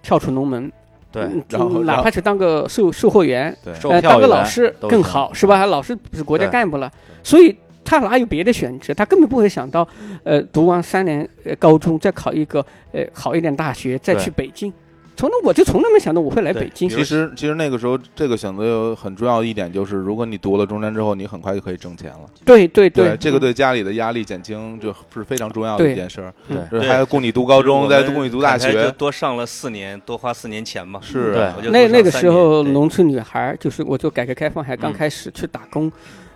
[0.02, 0.70] 跳出农门，
[1.12, 5.66] 对，嗯然后哪怕是当个售售货员，对，呃，当个老师更好，是吧？
[5.66, 6.90] 老师是国家干部了，
[7.22, 8.94] 所以他哪有别的选择？
[8.94, 9.87] 他根本不会想到，
[10.24, 14.72] 呃，读完三年呃高中，再考一个呃好一点大学，再去北京。
[15.16, 16.88] 从来我就从来没想到我会来北京。
[16.88, 22.20] 其实其实那个时候这个选择有很重要的一点就是，如果你读了中专之后，你很快就可以挣钱了。
[22.44, 26.35] 对对对，这个嗯对家里的压力减轻就是非常重要的一件事儿。
[26.70, 28.90] 对还要供你读高中，再供你读大学。
[28.92, 31.00] 多上了四年，多花四年钱嘛。
[31.02, 31.35] 是
[31.70, 35.90] 那那个时候，农村女孩就是我就改革开放还刚嗯开始去打工，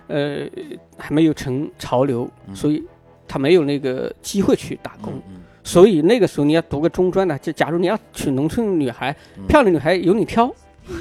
[0.08, 0.46] 呃，
[0.96, 2.82] 还没有成潮流，嗯所以
[3.28, 5.12] 她没有那个机会去打工。
[5.28, 5.39] 嗯
[5.70, 9.46] 所以那个时候你要读个中专呢，就假如你要娶农村女孩，嗯。
[9.46, 10.52] 漂亮女孩由你挑，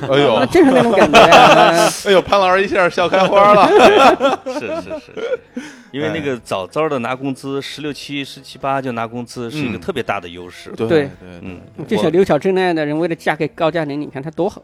[0.04, 0.38] 哎呦。
[0.40, 1.20] 那，真是那种感觉。
[1.20, 4.40] 啊 哎呦，潘老师一下笑开花了。
[4.46, 9.82] 是是是，因为那个早早的拿工资，十六七、十七八就拿工资，是一个嗯。
[9.82, 10.70] 特别大的优势。
[10.78, 11.00] 对对。
[11.02, 11.10] 对，
[11.42, 14.62] 嗯，就像刘晓珍那样的人，为了嫁给高加林，你看她多好，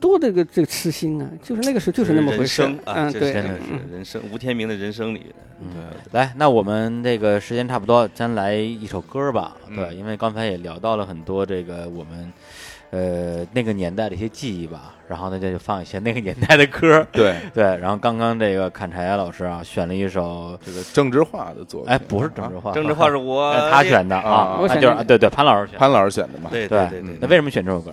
[0.00, 1.28] 多这个这个痴心啊！
[1.42, 2.78] 就是那个时候就是那么回事人生。
[2.84, 9.56] 啊，嗯，对，真的嗯是人生吴天明的人生里，对，来，那我们这个时间差不多，咱来一首歌吧。
[9.68, 12.32] 嗯对，因为刚才也聊到了很多这个我们
[12.90, 17.04] 呃那个年代的一些记忆吧，然后呢这就放一些那个年代的歌。
[17.10, 21.90] 对， 对，然后刚刚这个砍柴老师啊选了一首，这个政治化的作品。
[21.90, 25.78] 哎，不是政治啊，化，政治化是我 哎他选的啊，啊那就是我选的啊对对潘老师选。
[25.78, 26.50] 潘老师选的嘛。
[26.52, 27.18] 对对对对对。
[27.20, 27.92] 那为什么选这首歌？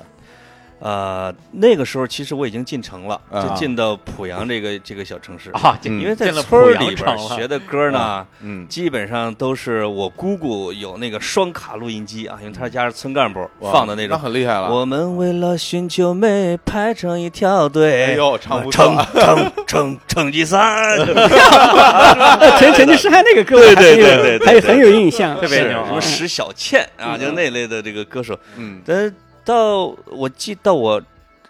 [0.82, 14.17] 呃，那个时候其实我已经进城了，啊就进到濮阳这个这个小城市，啊，嗯因为在村儿里边学的歌呢，嗯，基本上都是我姑姑有那个双卡录音机啊，因为她家是村干部放的那种。
[14.17, 14.74] 那很厉害了。
[14.74, 18.06] 我们为了寻求美，排成一条队。
[18.06, 19.22] 哎呦，唱不成错。
[19.22, 20.98] 成成成绩三，
[22.58, 25.39] 陈陈就是他那个歌，对对对对对还有很有印象。
[25.39, 28.38] 特别牛什么石小倩啊，嗯就那类的这个歌手。
[28.58, 29.13] 嗯但是
[29.44, 31.02] 到我记到我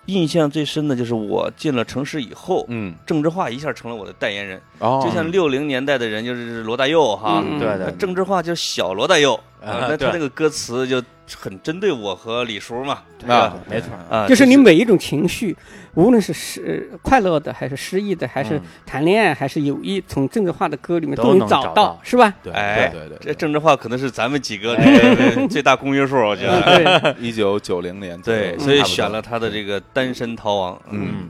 [0.08, 9.40] 印象最深的就是我进了城市以后，嗯，郑智化一下成了我的代言人，哦，就像六零年代的人就是罗大佑哈，嗯对对那郑智化就是小罗大佑。
[9.64, 10.08] 啊啊，那对。
[10.08, 11.00] 他那个歌词就
[11.38, 13.90] 很针对我和李叔嘛，啊，没错。
[14.10, 15.56] 啊，就是你每一种情绪，
[15.96, 22.34] 无论是失快乐的，还是失意的，还是嗯谈恋爱，还是友谊，从郑智化的歌里面都能找到是吧？
[22.42, 26.62] 对哎对对这郑智化可能是咱们几个这个最大公约数，我觉得。
[26.62, 30.74] 对， 一九九零年，对，所以选了他的这个《单身逃亡》。
[30.92, 31.30] 嗯，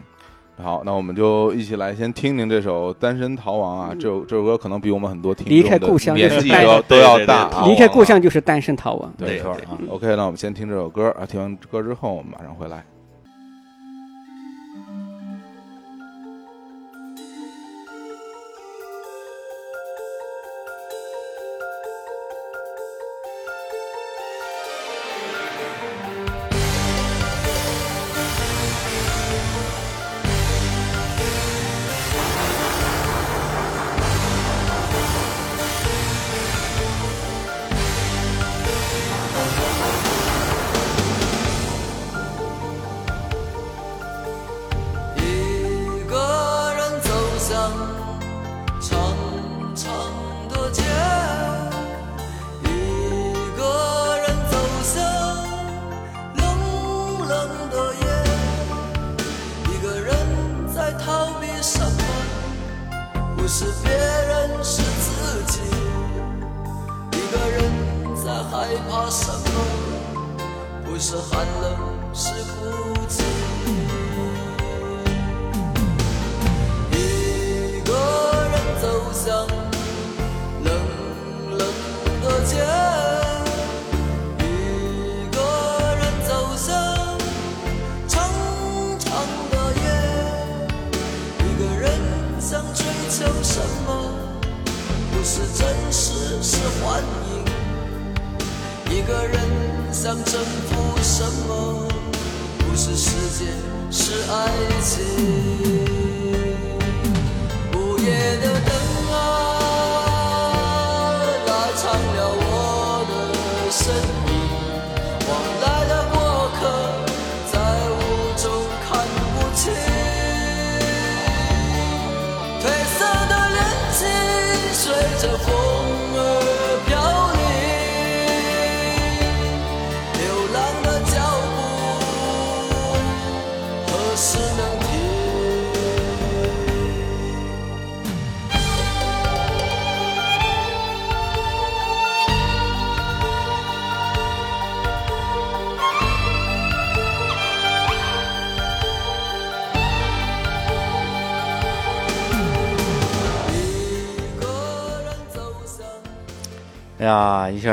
[0.62, 3.96] 好，那我们就一起来先听听这首《单身逃亡》啊。
[4.00, 7.66] 这首这首歌可能比我们很多听离开的故乡年纪就是单都都要对对对大啊。
[7.68, 9.12] 离开故乡就是单身逃亡。
[9.18, 9.78] 对对对没错啊。
[9.90, 11.26] OK，那我们先听这首歌啊。
[11.26, 12.86] 听完歌之后，我们马上回来。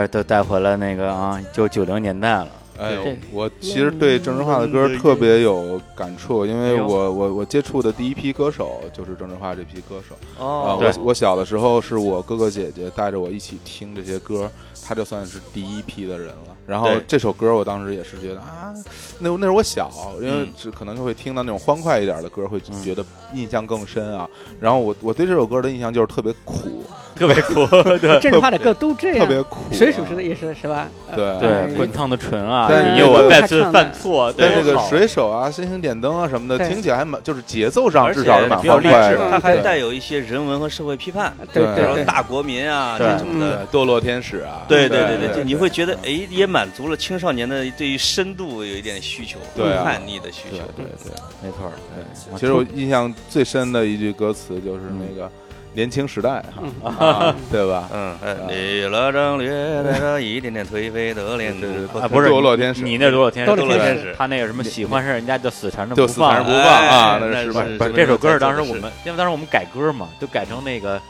[0.06, 2.48] 都带回了那个啊，就九零年代了。
[2.78, 10.76] 哎呦，我其实对郑智化的歌特别有感触，因为我我我接触的第一批歌手就是郑智化这批歌手啊。
[10.76, 14.48] 我我小的时候是我哥哥姐姐带着我一起听这些歌，
[14.86, 16.56] 他就算是第一批的人了。
[16.68, 18.74] 然后这首歌我当时也是觉得啊，
[19.18, 19.90] 那那时候我小，
[20.20, 20.48] 因为嗯。
[20.54, 23.02] 只可能就会听到那种欢快一点的歌，会觉得
[23.32, 24.28] 印象更深啊。
[24.60, 27.64] 然后我我对这首歌的印象就是特别苦，特别苦，
[27.98, 28.20] 对。
[28.20, 29.72] 郑智化的歌都这样，特别苦啊。
[29.72, 30.88] 水手是的也是是吧？
[31.14, 31.24] 对。
[31.24, 34.56] 呃对，滚烫的唇啊，但你有我再次犯错，但对。
[34.56, 39.30] 好这个水手啊、星星点灯啊什么的，听起来还蛮，就是节奏上至少是蛮比较励志欢快的。
[39.30, 43.06] 它还带有一些人文和社会批判，对比如说对对对，大国民啊对。
[43.06, 43.66] 这种的。
[43.70, 50.64] 堕落天使啊，对对对对，就你会觉得哎，也满足了青少年的对于深度有一点需求，对啊叛逆的需对求。
[50.76, 51.12] 对对。
[51.40, 52.36] 没错对。
[52.36, 55.30] 其实我印象最深的一句歌词就是那个
[55.72, 56.42] “年轻时代”
[56.82, 57.88] 哈，啊对吧？
[57.92, 61.54] 嗯，哎，离了张略带着一点点颓废的脸
[61.92, 67.64] 骨，啊，不是堕落天使你那堕落天使，堕落天使他那个什么喜欢上人家就死缠着就不放死缠着不放啊，哎那那是吧？
[67.86, 71.00] 是这首歌是当时我们，因为当时我们改歌嘛，就改成那个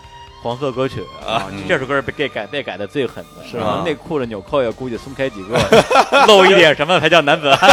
[0.43, 1.63] 黄色歌曲啊嗯。
[1.69, 3.83] 这首歌是被给改被改的最狠的，是吗？
[3.85, 5.59] 内裤的纽扣也估计松开几个，
[6.27, 7.53] 露一点什么才叫男子？
[7.57, 7.69] 汉？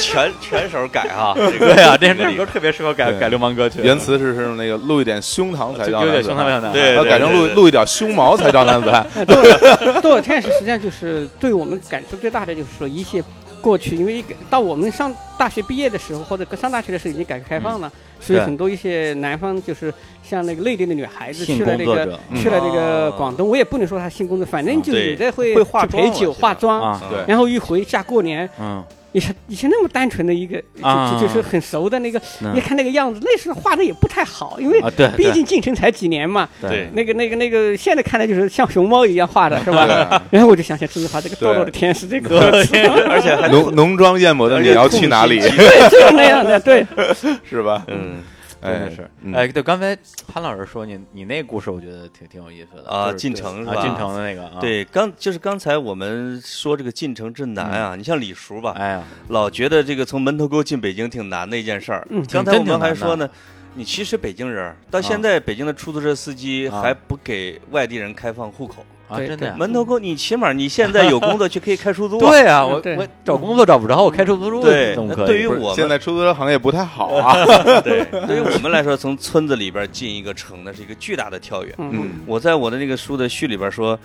[0.00, 1.34] 全全手改啊。
[1.34, 3.80] 对啊，这这首歌特别适合改改流氓歌曲。
[3.82, 6.12] 原词是是那个露一点胸膛才叫男子。
[6.12, 8.90] 汉，胸膛像男对要改成露露一点胸毛才叫男子。
[8.92, 9.06] 汉。
[9.26, 13.22] 堕堕落天使实际上就是对我们感触最大的，就是说一些
[13.60, 17.90] 过去，因为到我们上大学毕业的时候，或者上大学的时候已经改革开放了，
[18.20, 19.92] 所以很多一些南方就是
[20.28, 36.48] 像那个内地的女孩子去了那个去了那个哦广东，我也不能说她性工作，反正就有的会会化陪酒化妆，啊，对然后一回家过年，嗯，以前以前那么单纯的一个，啊就就就是很熟的那个，嗯你看那个样子，那时候画的也不太好，因为啊，对，毕竟进城才几年嘛。
[36.60, 40.22] 对那个那个那个，现在看来就是像熊猫一样画的，是吧？
[40.30, 42.50] 然后我就想起栀子花这个堕落的天使这个，
[43.08, 45.38] 而且还浓浓妆艳抹的你要去哪里？
[45.40, 46.84] 对，就是那样的，对。
[47.48, 47.84] 是吧？
[47.88, 49.34] 嗯哎真的是，嗯。
[49.34, 49.96] 哎，对，刚才
[50.26, 53.74] 潘老师说你你那故事，我觉得挺挺有意思的啊进城是吧？
[53.74, 62.06] 啊，进城的那个，啊，对，刚就是刚才我们说这个进城之难啊，你像李叔吧，哎呀，老觉得这个从门头沟进北京挺难的一件事儿。
[62.10, 62.24] 嗯。
[62.30, 63.28] 刚才我们还说呢，
[63.74, 66.80] 你其实北京人到现在，北京的出租车司机啊。
[66.80, 68.84] 还不给外地人开放户口。
[69.08, 72.30] 啊，对真的呀，门头沟，你起码你现在有工作去可以开出租啊。
[72.30, 75.26] 对啊， 我我找工作找不着，我开出租对那怎么可以？
[75.26, 77.34] 对于我们现在出租车行业不太好啊。
[77.82, 81.74] 对， 对于我们来说，从村子里边进一个城，那是一个巨大的跳跃。
[81.78, 83.98] 嗯嗯我在我的那个书的序里边说，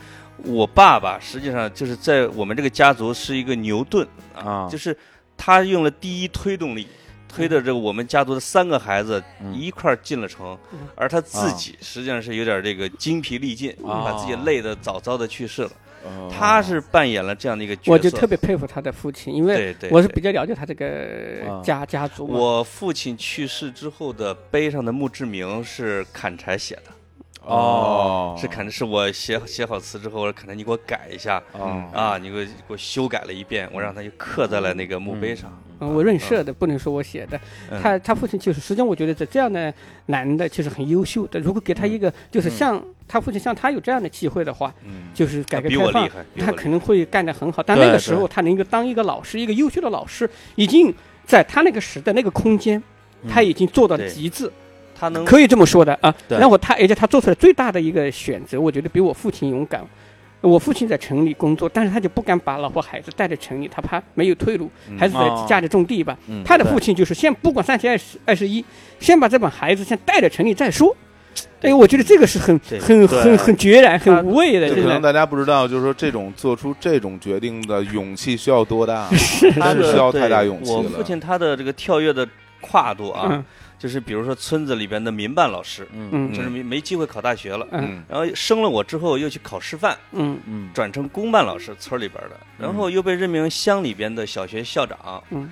[0.43, 4.95] 我爸爸实际上就是在我们这个家族是一个牛顿啊就是
[5.35, 6.87] 他用了第一推动力。
[7.31, 15.69] 推着这个我们家族的三个孩子嗯一块儿进了城，嗯而他自己实际上是有点这个精疲力尽，啊把自己累得早早的去世了。
[16.03, 22.25] 哦他是扮演了这样的一个角色，我就特别佩服他的父亲，因为对对，对我是比较了解他这个啊家家族。
[22.25, 26.91] 我父亲去世之后的碑上的墓志铭是砍柴写的，
[27.43, 31.41] 哦，是砍是我写写好词之后，我说砍柴你给我改一下。
[31.53, 35.51] 啊啊，你给我给我修改了一遍，我让他就刻在了那个墓碑上。
[35.79, 37.39] 嗯，我润色的，不能说我写的。
[37.71, 37.81] 嗯。
[37.81, 39.73] 他他父亲就是，实际上我觉得这这样的
[40.05, 41.39] 男的其实很优秀的。
[41.39, 47.63] 如果给他一个，就是像他父亲像他有这样的机会的话，嗯就是改革开放比我厉，害，他可能会干得很好。
[47.63, 50.93] 但那个时候他能够当一个老师，一个优秀的老师，已经
[51.25, 52.81] 在他那个时代那个空间，
[53.27, 54.51] 他已经做到了极致，
[55.01, 56.13] 他能可以这么说的啊。
[56.27, 59.81] 对然后他，而且他做出来最大的一个选择，我觉得比我父亲勇敢。
[60.41, 66.17] 我父亲在城里工作，但是他就不敢把老婆孩子带在城里，他怕没有退路，还是在哦家里种地吧。
[66.27, 68.65] 嗯他的父亲就是先不管三七二十二十一，
[68.99, 70.95] 先把这帮孩子先带到城里再说。
[71.61, 79.07] 哎，我觉得这个是很很很很决然、很无畏的，就可能大家不知道，就是说这种做出这种决定的勇气需要多大？
[79.59, 82.27] 他是需要太大勇气了我父亲他的这个跳跃的
[82.59, 83.45] 跨度啊，嗯
[83.81, 86.33] 就是比如说村子里边的民办老师，嗯嗯。
[86.33, 87.95] 就是没没机会考大学了，嗯。
[87.95, 88.03] 嗯。
[88.07, 90.39] 然后生了我之后又去考师范，嗯。
[90.45, 90.69] 嗯。
[90.71, 95.51] 转成公办老师，村里边的，然后又被任命乡里边的小学校长，嗯。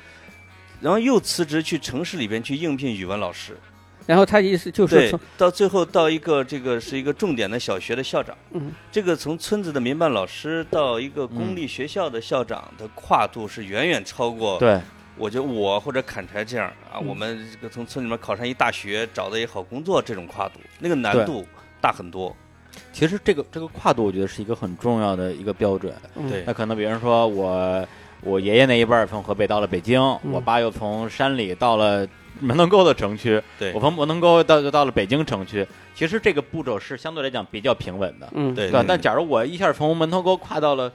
[0.80, 3.58] 然后又辞职去城市里边去应聘语文老师，
[4.06, 14.80] 然后他意思就是对，到最后到一个这个是一个重点的小学的校长，嗯，这个从村子的民办老师到一个公立学校的校长的跨度是远远超过，对，
[15.20, 21.46] 我觉得我或者砍柴这样啊，嗯我们这个从村里面考上一大学，找到一好工作这种跨度，那个难度
[21.82, 22.36] 大很多。
[22.94, 25.94] 其实这个这个跨度，我觉得是一个很重要的一个标准。
[26.16, 27.86] 嗯对那可能比如说我
[28.22, 32.08] 我爷爷那一辈儿从河北到了北京，嗯我爸又从山里到了
[32.40, 35.68] 门头沟的城区，对我从门头沟到就到了北京城区。
[35.94, 38.86] 其实这个步骤是相对来讲比较平稳的，嗯对吧？
[38.88, 40.92] 但假如我一下从门头沟跨到了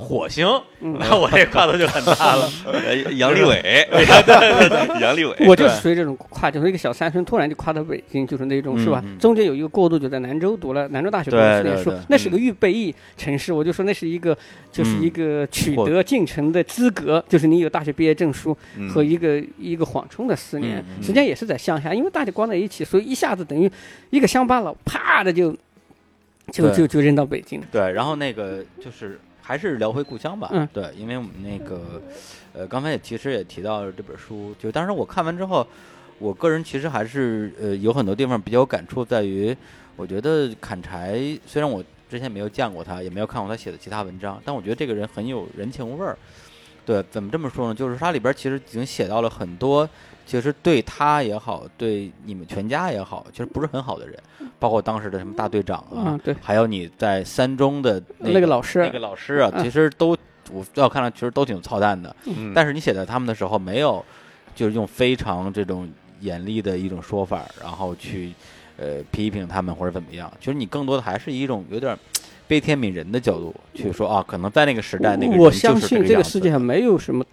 [0.00, 0.46] 火星，
[0.80, 2.48] 嗯那我这跨度就很大了。
[2.66, 9.02] 呃， 杨利伟，对对对，杨利伟， 我就是属于这种跨，就是一个小山村突然就跨到北京，就是那种是吧？
[9.18, 14.36] 中间有一个过渡，就在兰州读了兰州大学读对了四年书那是个预备役城市，我就说那是一个
[14.70, 15.02] 就是嗯。
[15.02, 18.88] 一个取得进城的资格，就是你有大学毕业证书嗯。
[18.88, 20.78] 和一个一个缓冲的四年。
[20.78, 21.02] 嗯，嗯。
[21.02, 23.68] 实际上也是在乡下，因为大家关在一起，所以一下子等于
[24.10, 25.52] 一个乡巴佬啪的就
[26.52, 27.60] 就就就扔到北京。
[27.60, 27.66] 了。
[27.72, 29.18] 对，然后那个就是
[29.48, 30.50] 还是聊回故乡吧。
[30.52, 32.02] 嗯对，因为我们那个
[32.52, 35.66] 呃，刚才也其实也提到了这本书，就当时我看完之后，
[36.18, 39.56] 我个人其实还是呃有很多地方比较有感触，在于
[39.96, 46.14] 我觉得砍柴虽然我之前没有见过他，也没有看过他写的其他文章，但我觉得这个人很有人情味儿。
[46.88, 47.74] 对，怎么这么说呢？
[47.74, 49.86] 就是它里边其实已经写到了很多，
[50.24, 54.18] 其实对他也好，对你们全家也好，其实不是很好的人，
[54.58, 60.16] 包括当时的什么大队长啊，嗯，对，还有你在三中的那那个老师那个老师啊，嗯其实都
[60.50, 64.02] 我要看来其实都挺操蛋的，嗯但是你写在他们的时候，没有
[64.54, 65.86] 就是用非常这种
[66.20, 68.32] 严厉的一种说法，然后去
[68.78, 71.94] 呃批评他们或者怎么样，其实你更多的还是一种有点
[72.48, 77.24] 悲天悯人的角度去说啊，可能在那个时代那个人我相信这个世界上没有什么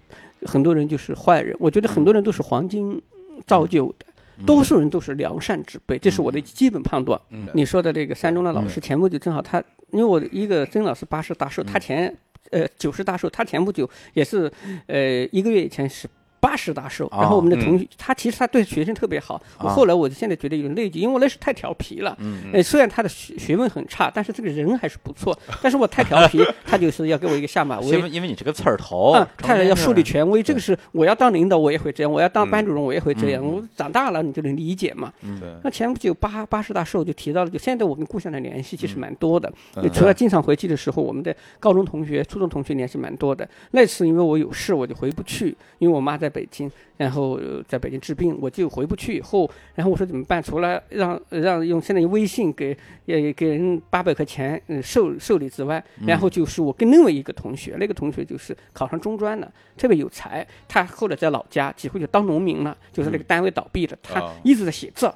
[0.43, 3.01] 很多人就是坏人，我觉得很多人都是黄金
[3.47, 4.05] 造就的，
[4.37, 4.45] 嗯。
[4.45, 7.19] 多数人都是良善之辈，这是我的基本判断。
[7.29, 7.47] 嗯。
[7.53, 12.15] 你说的这个山中的老师，前不久正好他，因为我一个曾老师八十大寿，他前
[12.51, 14.51] 呃九十大寿，他前不久也是
[14.87, 16.07] 呃一个月以前是。
[16.45, 19.41] 八十大寿，然后我们的同学，他其实他对学生特别好。
[19.59, 22.15] 我啊后来我现在觉得有点内疚，因为我那时太调皮了。
[22.19, 25.35] 嗯呃，虽然他的学学问很差，但是这个人还是不错。
[25.63, 27.87] 但是我太调皮， 他就是要给我一个下马威。
[27.87, 33.43] 因为因为你是个刺儿头，他要树立权威，这个是我要当领导，我也会这样；我要当嗯班主任，我也会这样。
[33.43, 35.11] 嗯我长大了，你就能理解嘛。
[35.23, 39.51] 嗯对那前不久八八十大寿就提到了，就现在我跟故乡的联系其实蛮多的。
[39.93, 43.47] 除了经常回去的时候，我们的高中同学、初中同学联系蛮多的。
[43.71, 49.17] 那次因为我有事，我就回不去，因为我妈在北京，然后、呃在北京治病，我就回不去。
[49.17, 50.43] 以后，然后我说怎么办？
[50.43, 64.33] 除了让让用现在用微信给也给人八百块钱嗯受受理之外，然后就是我跟另外一个同学，那个同学就是考上中专了，特别有才，他后来在老家几乎就当农民了，就是那个单位倒闭了，他哦。
[64.43, 65.09] 一直在写字。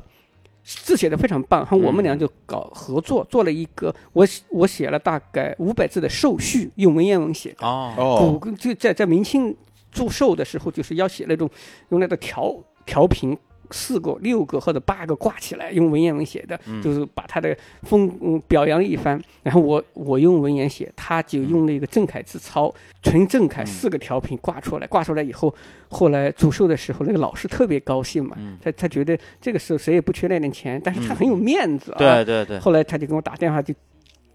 [0.61, 9.55] 字写的非常棒，然后我们俩就搞合作，做了一个我写我写了大概五百字的寿序，用文言文写哦，古就在在明清
[9.91, 11.49] 祝寿的时候，就是要写那种
[11.89, 13.37] 用那个条条屏
[13.71, 19.21] 四个、六个或者八个挂起来，用文言文写的，就是把他的风嗯表扬一番。
[19.43, 22.73] 然后我我用文言写，他就用那个正楷字抄，
[23.03, 25.53] 纯正楷四个条屏挂出来，挂出来以后，
[25.87, 28.57] 后来祝寿的时候，那个老师特别高兴嘛，嗯。
[28.59, 31.97] 他他觉得这个时候谁也不缺那点钱，但是他很有面子啊。
[31.99, 32.57] 对对对。
[32.57, 33.71] 后来他就跟我打电话，就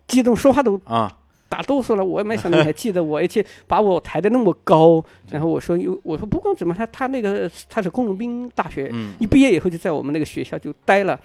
[0.06, 1.12] 激动，说话都啊，
[1.54, 5.04] 打哆嗦了，我也没想到你还记得我，而且把我抬得那么高。
[5.30, 11.20] 然后我说，有我说不光怎么，他他那个他是工农兵大学，嗯一毕业以后就在我们那个学校就待了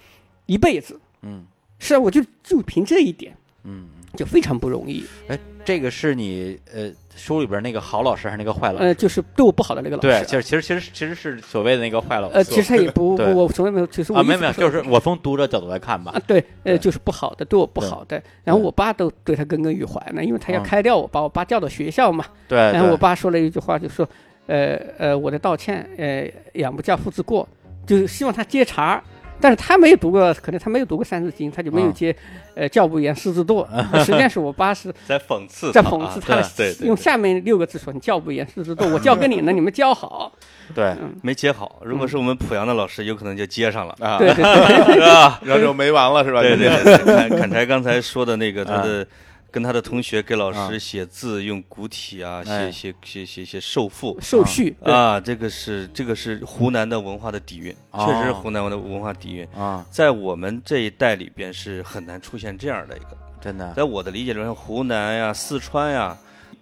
[0.46, 1.00] 一辈子。
[1.22, 1.44] 嗯
[1.80, 5.04] 是啊，我就就凭这一点嗯，就非常不容易。
[5.28, 8.84] 哎，这个是你呃书里边那个好老师还是那个坏老师？
[8.84, 10.24] 呃，就是对我不好的那个老师对，啊。
[10.24, 12.34] 其实其实其实其实是所谓的那个坏老师。
[12.34, 18.20] 呃，其实他也不，对我从来没有，其实我啊，没有没有，就是我从读者角度来看吧啊，，对，呃，就是不好的，对我不好的。
[18.42, 22.24] 然后我爸都对他耿耿于怀呢，因为他要嗯开掉我，把我爸调到学校嘛。
[22.48, 24.08] 对，然后我爸说了一句话，就说，
[24.46, 27.46] 呃呃，我的道歉，呃，养不教父之过，
[27.86, 29.04] 就是希望他接茬儿。
[29.40, 32.14] 但是他没有读过，可能他没有读过《三字经》，他就没有啊接，
[32.54, 33.66] 呃，教不严，师之惰。
[33.92, 40.32] 那实际上是我爸是在讽刺在讽刺他，对对对，用下面六个字说：“你教不严，师之惰。”我 教给你呢，你们教好。
[40.74, 41.80] 对，没接好。
[41.84, 45.40] 如果是我们濮阳的老师，有可能就接上了，啊，对对对， 是吧？
[45.42, 46.42] 然后就没完了是吧？
[46.42, 49.06] 对对对，砍砍柴刚才说的那个，他啊的
[49.50, 50.68] 跟他的同学给老啊。
[50.68, 52.70] 师写字用古体啊，哎。
[52.70, 58.06] 写写写写写寿赋受序啊，这个是这个是湖南的文化的底蕴，哦。
[58.06, 63.16] 确实是湖南的文化底蕴，啊，在我们这一代里边是很难出现这样的一个。
[63.40, 66.16] 真的，在我的理解中，像湖南呀、四川呀，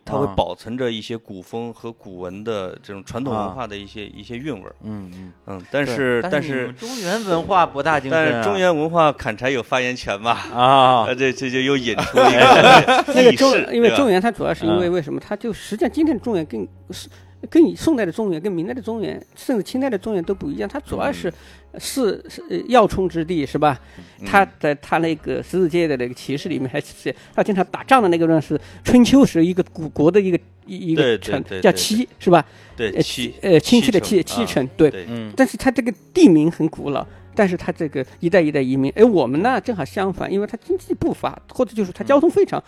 [0.08, 0.34] 它会啊。
[0.36, 4.74] 保存着一些古风和古文的这种传统啊文化的一些一些韵味儿。
[4.82, 10.46] 嗯嗯，嗯，但是但是中原文化博大精深啊，但是中原文化砍柴有发言权吧？
[10.54, 11.04] 啊。
[11.08, 14.92] 啊，，这这就又引出一个 那个中历史，因为中原它主要是因为嗯。
[14.92, 15.20] 为什么？
[15.20, 17.08] 它就实际上今天的中原更是
[17.48, 20.68] 跟你宋代的中原、跟明代的中原，甚至清代的中原都不一样。
[20.68, 21.32] 它主要是
[21.78, 23.80] 是是呃要冲之地，是吧？
[24.26, 32.44] 他在他那个十字街的那个骑士里面，还是他经常打仗的那个人是春秋时一个古国的一个一一个城叫对对七是吧？
[32.76, 35.06] 呃对七呃清晰的七城啊七七城对。
[35.08, 42.62] 嗯但是它这个地名很古老，但是它这个一代一代移民，而我们呢正好相反，因为它经济不发，或者就是它交通非常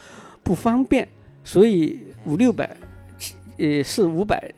[0.45, 1.09] 不方便，
[1.43, 2.77] 所以五六百，
[3.59, 4.55] 呃四五百。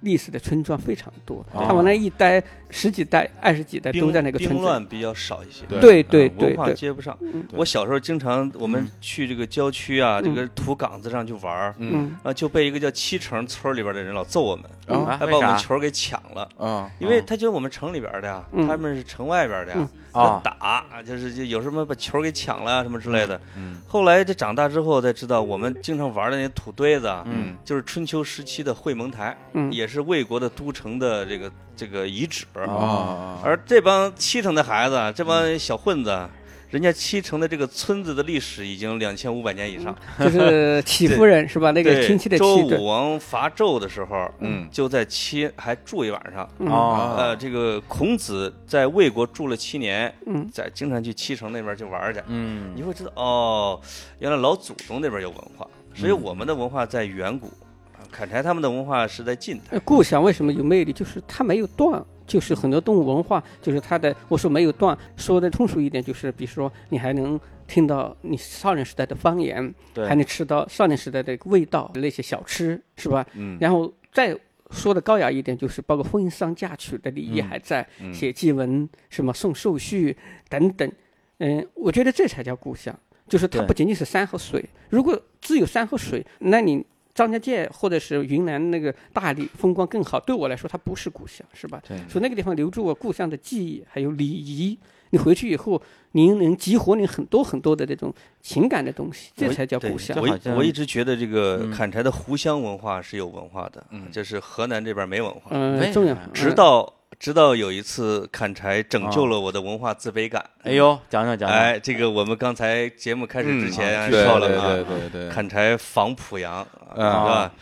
[0.00, 4.54] 历史的村庄非常多，哦他往那一待十几代、二十几代都在那个村子。
[4.54, 5.64] 兵乱比较少一些。
[5.80, 7.16] 对对文化接不上。
[7.20, 7.44] 嗯。
[7.52, 8.90] 我小时候经常我们嗯。
[9.00, 12.16] 去这个郊区啊，这嗯个土岗子上去玩儿，嗯。
[12.22, 16.48] 啊，就被一个叫七城村里边的人老揍我们，啊啊还把我们球给抢了。
[16.56, 16.88] 啊。
[17.00, 18.68] 因为他觉得我们城里边的呀，嗯。
[18.68, 20.40] 他们是城外边的呀啊。
[20.42, 23.40] 打啊，就是就有什么把球给抢了啊什么之类的。
[23.56, 27.56] 嗯后来这长大之后才知道，我们经常玩的那些土堆子啊，嗯。
[27.64, 29.72] 就是春秋时期的会盟台，嗯。
[29.72, 32.44] 也是魏国的都城的这个这个遗址。
[32.54, 33.40] 啊。
[33.42, 36.28] 而这帮七成的孩子，这帮小混子，
[36.70, 39.94] 人家七城的这个村子的历史已经两千五百年以上。
[40.18, 41.70] 就是 戚夫人是吧？
[41.70, 46.48] 那个，亲戚的周武王伐纣的时候，嗯就在七还住一晚上。
[46.58, 52.20] 嗯哦呃，这个孔子在魏国住了七年，嗯在经常去七城那边去玩去。
[52.26, 53.80] 嗯你会知道哦，
[54.18, 57.46] 原来老祖宗那边有文化，所以嗯我们的文化在远古，
[57.94, 59.80] 啊砍柴他们的文化是在近代呃。
[59.80, 60.92] 故乡为什么有魅力？
[60.92, 64.14] 就是它没有断，就是很多动物文化，就是它的。
[64.28, 69.74] 我说没有断，说的通俗一点，就是比如说你还能听到你少年时代的方言，
[70.06, 73.26] 还能吃到少年时代的味道，那些小吃是吧？
[73.34, 74.38] 嗯然后再
[74.70, 80.16] 说的高雅一点，就是包括婚丧嫁娶的礼仪嗯还在，嗯写祭文、什么送寿序
[80.48, 80.92] 等等。
[81.38, 82.94] 嗯，我觉得这才叫故乡，
[83.26, 84.62] 就是它不仅仅是山和水。
[84.90, 86.84] 如果只有山和水，那你
[87.18, 91.82] 张家界或者是云南那个大理风光更好，对我来说它不是故乡，是吧？
[91.88, 94.78] 对所以那个地方留住我故乡的记忆，还有礼仪。
[95.10, 100.22] 你回去以后，您能激活你很多很多的这种情感的东西，这才叫故乡就。
[100.22, 105.50] 我一我一直觉得这个嗯砍柴的湖湘文化是有文化的，嗯就是河南这边没文化。
[105.50, 106.14] 嗯、为重要。
[106.32, 110.44] 直到直到有一次砍柴拯救了我的文化自卑感。
[110.62, 117.52] 哎呦，讲讲讲讲，哎，这个我们刚才节目开始之前说了啊，对对对，砍柴防濮阳，啊是吧？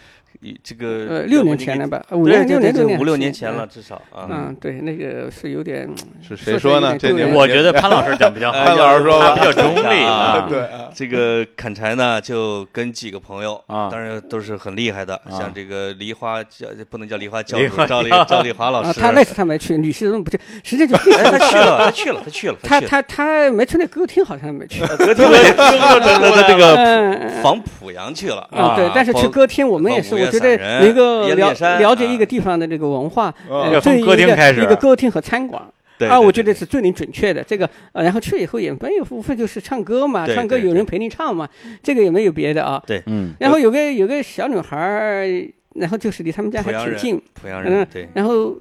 [0.41, 2.03] 一这个呃，六年前了吧？
[2.13, 4.27] 五六六年、五六年前了，至少啊。
[4.31, 5.89] 嗯，对，那个是有点
[6.27, 6.97] 是谁说呢？
[6.99, 10.47] 这我觉得潘老师讲比较好， 潘老师说比较中立啊。
[10.49, 22.81] 对啊，这个砍柴呢，就跟几个朋友啊当然都是很厉害的，啊像这个梨花教不能叫梨花教主赵丽赵丽华老啊，师，他那次他没去，女婿怎么不去，实际上就 哎，他去了，他去了，他去了， 他。
[22.81, 24.81] 他他没去那歌厅，好像没去。
[24.81, 35.63] 歌厅里的这个嗯防濮阳去了啊，对，但是去歌厅，我们也是，我觉得一个了了解一啊个地方的这个文化，哦呃，要从对一个歌厅开始一个歌厅和餐馆。
[35.99, 37.43] 对啊，我觉得是最能准确的。
[37.43, 41.49] 这个，呃，然后去以后也没有，无非就是唱歌嘛，对对对唱歌有人陪你唱嘛，
[41.83, 42.83] 这个也没有别的啊。
[43.07, 45.27] 嗯然后有个有个小女孩儿，
[45.75, 48.55] 然后就是离他们家还挺近，濮阳嗯人对，然后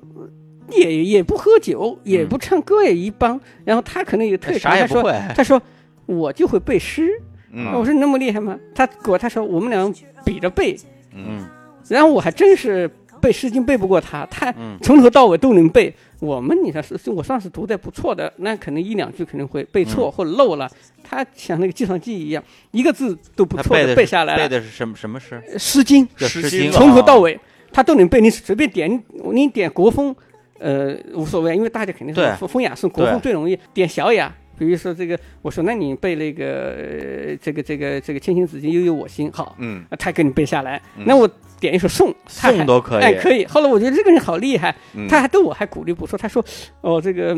[0.72, 3.38] 也也不喝酒，也嗯不唱歌，也一般。
[3.66, 5.62] 然后他可能有特长，他说他说
[6.06, 7.10] 我就会背诗。
[7.52, 8.58] 嗯我说那么厉害吗？
[8.74, 9.94] 他果他说我们俩
[10.24, 10.78] 比着背，
[11.14, 11.46] 嗯
[11.90, 12.88] 然后我还真是
[13.22, 15.94] 背《诗经》背不过他，他嗯从头到尾都能背。
[16.20, 20.70] 我们你看是，是我算是读的不错的，那可能一两句可能会背嗯错或者漏了。
[21.04, 24.44] 他像那个计算机一样，一个字都不错的背下来了。
[24.44, 25.42] 背的是什么什么诗？
[25.60, 27.38] 《诗经》诗经，从头到尾
[27.72, 30.16] 他都能背，你随便点，你点国风，
[30.58, 34.34] 呃，无所谓，因为大家肯定是风风雅颂，国风最容易点小雅。
[34.58, 39.56] 比如说这个，我说那你背那个、呃这个这个这个“千行子衿，悠悠我心”，好，
[40.00, 40.82] 他给你背下来。
[40.98, 41.30] 嗯那我
[41.66, 43.46] 点一首颂，他还宋都可以哎，可以。
[43.46, 46.18] 后来我觉得这个人好厉害，嗯他还对我还鼓励不说。
[46.18, 46.44] 他说
[46.82, 47.38] ：“哦，这个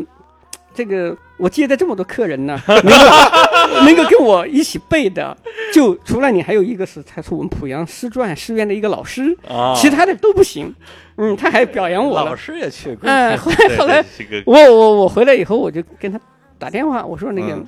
[0.74, 5.36] 这个，我接待这么多客人呢，能够能够跟我一起背的，
[5.72, 10.74] 就除了你，还有一个是他是我们濮阳师传师院的一个老师，啊，其他的都不行。
[11.16, 12.26] 嗯，他还表扬我了。
[12.26, 14.04] 老师也去过，嗯，后来后来
[14.44, 16.20] 我我我回来以后，我就跟他
[16.58, 17.54] 打电话，我说那个。
[17.54, 17.66] 嗯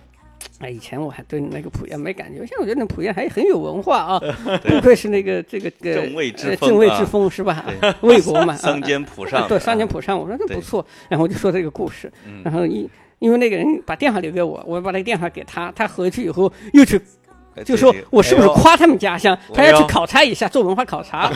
[0.58, 4.20] 哎，以前我还对那个濮阳没感觉，现在我觉得那濮阳还很有文化啊，
[4.64, 7.64] 不愧是那个这个这个正位之呃风啊正位之风是吧？
[8.02, 12.88] 魏国嘛， 桑啊间浦上，对，桑间啊浦上，我说这不错，然后我就说这个故事，嗯然后一
[13.20, 16.98] 因为那个人把电话留给我，我把那个电话给他，他回去以后又去
[17.64, 21.28] 就说我是不是夸他们家乡，他要去考察一下，做文化考察。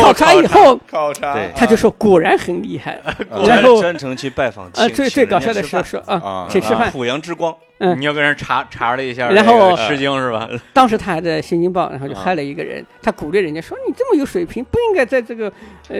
[0.00, 1.36] 考察以后，考察。
[1.54, 2.98] 他就说果然很厉害。
[3.46, 5.84] 然后专程去拜访，啊，请最最搞笑的吃饭。
[5.84, 6.90] 是说啊啊，请吃饭。
[6.92, 8.00] 濮阳之光，嗯。
[8.00, 10.48] 你要跟人查查了一下，然后《诗经》是吧？
[10.72, 15.52] 当时他还在《新京报》，然后就害了一个人，他鼓励人家说：“你这么有水平，不应该在这个
[15.88, 15.96] 呃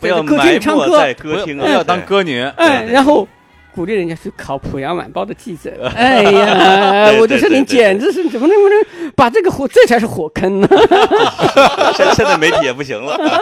[0.00, 0.86] 不要在歌厅里唱歌。
[0.86, 3.26] 不要歌厅啊，当歌女，”哎，然后
[3.78, 5.88] 鼓励人家去考《濮阳晚报》的记者。
[5.94, 10.68] 哎呀，我就说你简直是怎么能不能把这个火，这才是火坑呢？
[11.94, 13.40] 现 现在媒体也不行了， 啊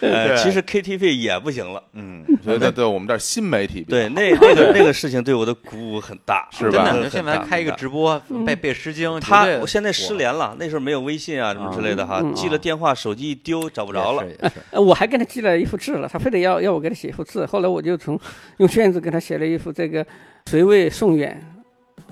[0.00, 1.80] 呃，其实 KTV 也不行了。
[1.92, 6.90] 嗯，对对对我们这儿新媒体对，那那个那个事情对我的鼓舞很大，是吧？
[6.90, 8.44] 真的，就现在大开一个直播，嗯。
[8.44, 14.24] 背背《诗经》，他我现在失联了，那时候没有微信啊什么之类的哈嗯，记了电话，手机一丢找不着了。
[14.72, 17.46] 我还给他寄了一幅字了，他非得要要我给他写一幅字。
[17.46, 18.18] 后来我就从
[18.56, 20.04] 用卷子给他写了一幅这个
[20.50, 21.40] “谁为宋远”，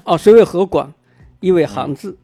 [0.05, 0.93] 哦，“谁为河广”，
[1.41, 2.17] 一为行字，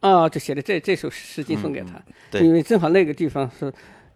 [0.00, 1.92] 啊，就写的这这首诗经送给他。
[2.30, 3.72] 对因为正好那个地方是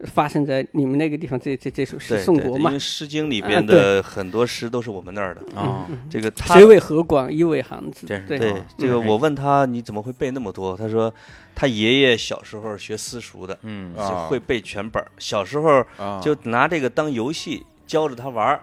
[0.07, 2.79] 发生在你们那个地方，这这这首诗对，宋国嘛因为。
[2.83, 5.61] 《诗经》里边嗯的很多诗都是我们那儿的。
[5.61, 8.07] 啊，这个他谁为河广，一为行字。
[8.07, 10.77] 真是对对嗯这个，我问他你怎么会背那么多？
[10.77, 11.13] 他说
[11.55, 15.11] 他爷爷小时候学私塾的，嗯啊就会背全本儿。
[15.19, 18.61] 小时候啊，就拿这个当游戏教着他玩儿，哎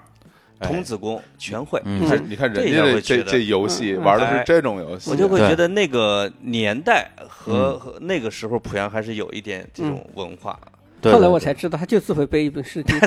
[0.62, 1.82] 童子功全会。
[1.84, 4.04] 你看你看人这家这这这游戏嗯。
[4.04, 4.44] 玩的是哎。
[4.46, 7.80] 这种游戏，我就会觉得那个年代和嗯。
[7.80, 10.60] 和那个时候濮阳还是有一点这种文化。
[11.06, 12.98] 对后来我才知道，他就自会背一本《诗经》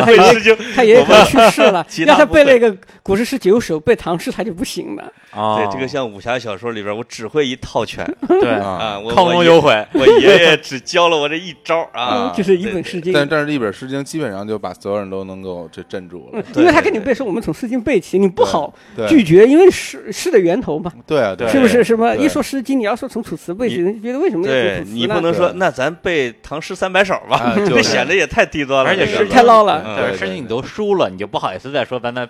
[0.00, 5.02] 他爷 会诗经他爷爷可能去世了其， 他背那个古诗十九首，背唐诗他就不行了。
[5.30, 8.98] 啊，对，这个像武侠小说里边，我只会一套拳对啊。
[9.10, 13.12] 亢龙有悔，我爷爷爷只教了我这一招啊啊，就是一本《诗经》。
[13.16, 18.74] 但但是一本《诗经》基本上就把所有人都能够这镇住了嗯，因为他跟你背说，我们从《诗经》背起，你不好
[19.08, 21.84] 拒绝，因为诗诗的源头嘛，对啊，对啊，是不是？
[21.84, 24.92] 什么对一说《诗经》，你要说从楚辞背起，人家觉得为什么要楚辞呢？
[24.92, 27.14] 你不能说那咱背唐诗三百首
[27.66, 29.82] 这 显得也太低端了，而且这个诗经太捞了。
[29.86, 32.26] 嗯对，事情你都输了，你就不好意思再说咱那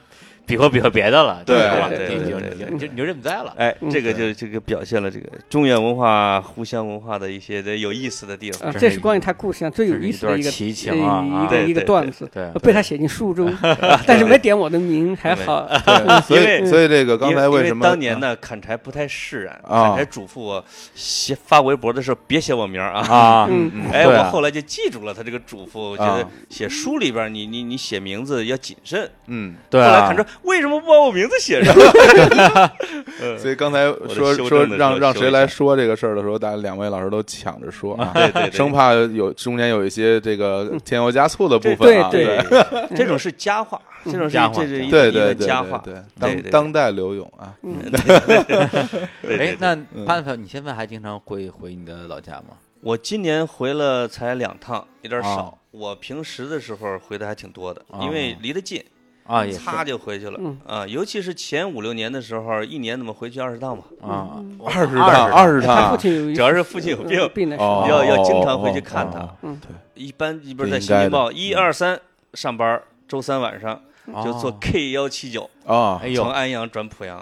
[0.51, 1.89] 比划比划别的了，对吧？
[1.89, 3.55] 对对你就你就你就认栽了。
[3.57, 8.75] 哎，嗯这个就这个表现了这个中原文化、互相文化的一些的有意思的地方啊，。
[8.79, 12.29] 这是关于他故事上最有意思的一个一段奇情啊啊呃一个一个段子，
[12.63, 13.55] 被他写进书中，
[14.07, 15.69] 但是没点我的名，还好。
[15.87, 23.01] 对，所因为以所以这个刚才为什么当年呢，砍柴不太释然，啊砍柴嘱咐我写发微博的时候别写我名啊。
[23.01, 29.09] 啊， 嗯，哎，对啊我后来就记住了他这个嘱咐，我觉啊得写书里边你你你写名字要谨慎。
[29.27, 31.75] 嗯，对啊后来看，着为什么不把我名字写上？
[33.39, 42.87] 所以刚才说说让让谁来说这个事儿的时候，大家两位老师都抢着说啊，对对对，生怕有中间有一些这个添油加醋的部分啊，对对。
[42.97, 45.79] 这种是佳话，这种是这是一对对对佳话。
[45.85, 47.55] 对，当当代刘勇啊，
[49.29, 50.05] 哎，那嗯。
[50.07, 52.57] 潘潘，你现在还经常会回你的老家吗？
[52.81, 55.29] 我今年回了才两趟，有点少。
[55.29, 55.55] 哦。
[55.71, 58.01] 我平时的时候回的还挺多的，哦。
[58.03, 58.83] 因为离得近，
[59.31, 60.39] 啊，也擦就回去了。
[60.43, 60.59] 嗯。
[60.67, 60.87] 啊。
[60.87, 63.39] 尤其是前五六年的时候，一年怎么回去？
[63.41, 63.85] 二十趟吧？
[64.03, 65.33] 啊，二十趟。
[65.33, 67.31] 二十趟，亲有一 主要是父亲有病。
[67.35, 69.21] 病的时哦候，要要经常回去看他。
[69.21, 71.99] 哦嗯对，一般一般在《新京报》一二三
[72.35, 73.81] 上班，周三晚上
[74.25, 77.19] 就坐哦 K 幺七九啊从，安阳转濮阳，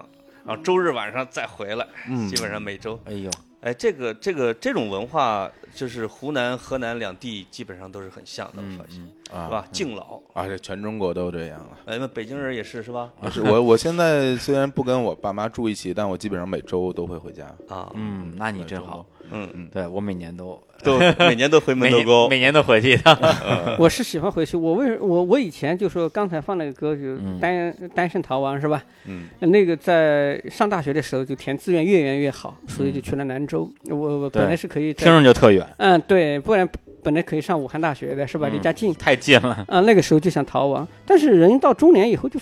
[0.46, 2.28] 然后周日晚上再回来，嗯。
[2.28, 2.98] 基本上每周。
[3.04, 3.30] 哎呦，
[3.60, 9.66] 哎，这个这个这种文化，就是湖南、河南两地基本上都是很像的，我嗯发现，嗯，是啊吧？
[9.70, 11.78] 敬老，啊，这全中国都这样了。
[11.86, 13.10] 哎，那北京人也是是吧？
[13.30, 17.46] 是我我现在虽然不跟我爸妈住一起，但我基本上每周都会回家。
[17.68, 19.04] 啊，嗯，那你真好。
[19.30, 23.16] 嗯嗯，对我每年都 都每年都回门每年头沟，每年都回去一趟。
[23.78, 24.56] 我是喜欢回去。
[24.56, 28.82] 我为我我以前就说刚才放那个歌，就嗯单单身逃亡是吧？
[29.06, 33.68] 嗯，那个在上大学的时候就填志愿越远越好，所以就去了兰州。
[33.90, 36.68] 我我本来是可以听着就特远，嗯对，不然
[37.02, 38.48] 本来可以上武汉大学的是吧？
[38.48, 38.94] 嗯离家近。
[38.94, 39.64] 太近了。
[39.68, 42.38] 啊，那个时候就想逃亡，但是人到中年以后就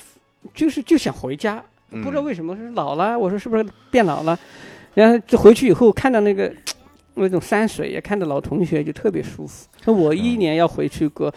[0.54, 4.38] 就是就想回家，嗯不知道为什么是老了，我说是不是变老了？
[4.94, 6.50] 然后就回去以后看到那个
[7.16, 9.66] 那种山水，也看到老同学，就特别舒服。
[9.84, 11.32] 那我一年要回去个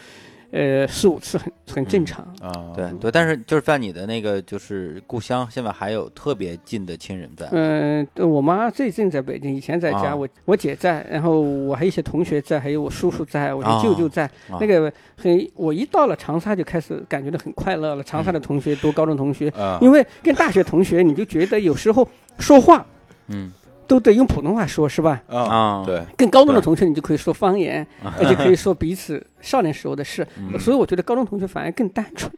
[0.52, 2.26] 呃四五次很很正常。
[2.42, 7.48] 啊，对对，但是就是在你的那个就是故乡，现在还有特别近的亲人在。
[7.52, 14.26] 嗯、我妈最近在北京，以前在家，啊我我姐在，然后我还有一些同学在，还有我叔叔在，我的啊舅舅在。
[14.50, 18.04] 啊那个很，我一到了长沙就开始感觉到很快乐了。
[18.04, 22.08] 长沙的同学多，高中同学，啊，因为跟大学同学，你就觉得有时候
[22.40, 22.86] 说话
[23.28, 23.52] 嗯
[23.90, 25.22] 都得用普通话说，是吧？
[25.28, 27.86] 啊，啊，对，跟高中的同学，你就可以说方言，
[28.20, 30.26] 而且可以说彼此少年时候的事。
[30.38, 32.32] 嗯所以我觉得高中同学反而更单纯。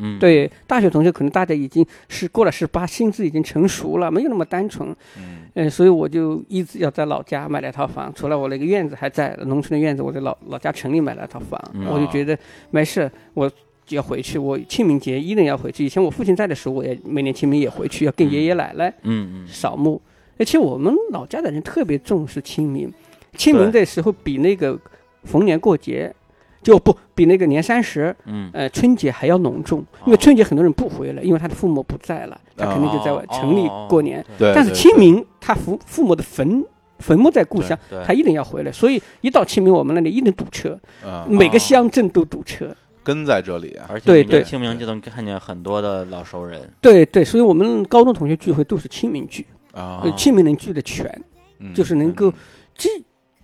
[0.00, 4.88] 嗯，对，大学同学可能大家已经是过了十八，心智已经成熟了，没有那么单纯。
[5.16, 12.38] 嗯嗯，所以我就一直要在老家买了一套房，除了我那个院子还在，农村的院子，我在老老家城里买了一套房，嗯我就觉得
[12.70, 13.50] 没事，我
[13.84, 15.84] 就要回去，我清明节一定要回去。
[15.84, 20.00] 以前我父亲在的时候，我也每年清明也回去，要跟爷爷奶奶嗯嗯扫墓。
[20.38, 22.92] 而且我们老家的人特别重视清明，
[23.36, 24.78] 清明的时候比那个
[25.24, 26.14] 逢年过节。
[26.60, 34.22] 就不比那个年三十，嗯，呃，春节还要隆重，因为春节很多人不回来，因为他的父母不在了，他肯定就在哦城里哦过年。
[34.36, 36.62] 对，但是清明，他父父母的坟
[36.98, 42.74] 坟墓在故乡，他一定要回来，所以一到清明，我们那里一定堵车，啊每个乡镇都堵车。
[43.04, 44.42] 根在这里啊，而且对对。
[44.42, 49.46] 清明就能看见很多的老熟人，对对，所以我们高中同学聚会都是清明聚，
[49.78, 51.08] 啊呃，清明能聚的全，
[51.60, 52.32] 嗯就是能够，
[52.74, 52.88] 这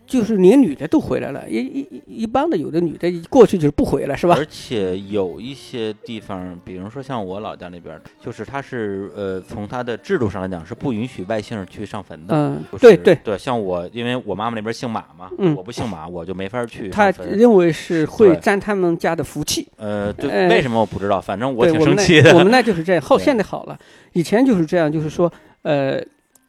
[0.07, 4.35] 就是连女的都回来了，一一一一般的有的女的过去就是不回来，是吧？
[4.37, 12.35] 而且有一些地方，比如说像我老家那边，就是它是呃，从它的制度上来讲是不允许外姓去上坟的。
[12.37, 17.11] 嗯就是对对对，像我，因为我妈妈那边姓马嘛，嗯我不姓马，我就没法去他。
[17.33, 19.67] 认为是会沾他们家的福气。
[19.79, 21.19] 呃，对，呃为什么我不知道？
[21.19, 22.31] 反正我挺生气的。
[22.31, 23.79] 那我们那就是这样，后 现在好了，
[24.13, 25.33] 以前就是这样，就是说，
[25.63, 25.99] 呃，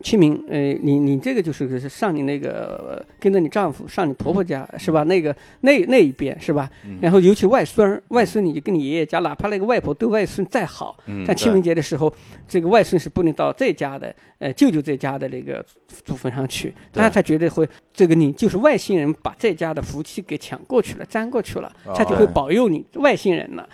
[0.06, 5.01] 清明，呃，你你这个就是是上你那个呃跟着你丈夫上你婆婆家是吧？
[5.06, 6.70] 那个那那一边是吧？
[6.86, 12.14] 嗯然后尤其外孙儿外孙，你就跟你爷爷家，哪怕那个外婆对外孙再好，嗯但清明节的时候，
[12.47, 23.68] 这个外孙是不能到这家的，呃，舅舅这家的那个祖坟上去，他才觉得会这个你就是外星人把这家的福气给抢过去了，沾过去了，他就会哦保佑你外星人了。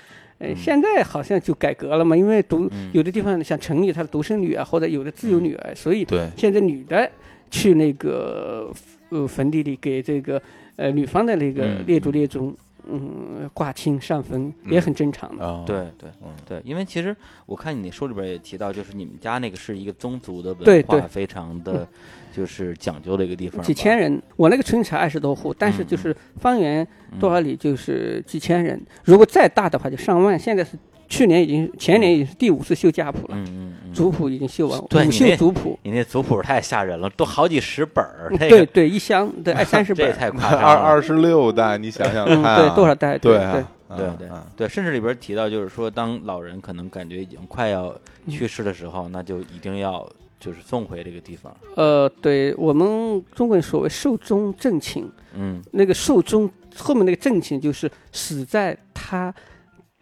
[0.55, 2.89] 现在好像就改革了嘛，因为独嗯。
[2.93, 7.09] 有的地方像城里，她的独生女啊，或者有的自由女儿，所以现在女的
[7.49, 8.71] 去那个
[9.09, 10.41] 呃坟地里给这个
[10.75, 11.85] 呃女方的那个嗯。
[11.85, 12.55] 列祖列宗，
[12.91, 15.63] 嗯，挂青上坟也很正常的。
[15.65, 16.09] 对对
[16.45, 17.15] 对，因为其实
[17.45, 21.87] 我看你那书里边也提到，就是你们家那个是一个宗族的文化非常的
[22.35, 26.85] 就是讲究的一个地方，几千人，我那个村才二十多户，但是就是方圆
[27.19, 30.37] 多少里就是几千人，如果再大的话就上万。
[30.37, 30.77] 现在是
[31.11, 40.65] 去年已经前年已经是第五次修家谱了，嗯嗯嗯，族谱已经修完，五修对你那族谱，你那族谱太吓人了，都好几十本儿，这个对对，一箱对 二三十本这，太夸张了。
[40.65, 43.17] 二二十六代，你想想 嗯，看啊，对，多少代？
[43.17, 47.93] 对对啊，对对对，甚至里边提到，就是说，当老人可能感觉已经快要
[48.25, 50.09] 嗯去世的时候，那就一定要
[50.39, 51.53] 就是送回这个地方。
[51.75, 55.05] 呃，对我们中国人所谓寿终正寝，
[55.35, 59.33] 嗯那个寿终后面那个正寝就是死在他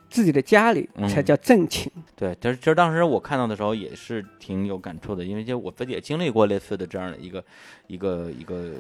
[0.10, 1.92] 自己的家里嗯才叫正寝。
[2.16, 7.44] 对，其实其实当时我看到的时候也是挺有感触的，因为就我自己也经历过类似的这样的一个
[7.88, 8.74] 一个一个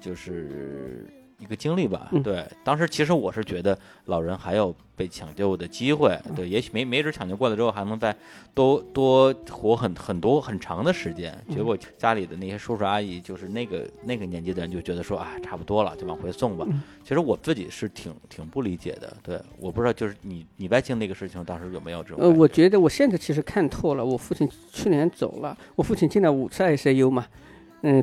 [0.00, 1.06] 就是
[1.40, 2.08] 一个经历吧。
[2.12, 8.14] 嗯对，当时其实我是觉得老人还有被抢救的机会，嗯对，也许没没准抢救过来之后还能再
[8.54, 11.32] 多多活很很多很长的时间。
[11.48, 16.64] 嗯结果家里的那些叔叔阿姨，就是那个那个年纪的人就觉得说啊，差不多了，就往回送吧。
[16.68, 24.04] 嗯其实我自己是挺挺不理解的，对，我不知道就是你你外经那个事情，当时有没有这种呃，我觉得我现在其实看透了。
[24.04, 27.49] 我父亲去年走了，我父亲进了五次 ICU 嘛，嗯，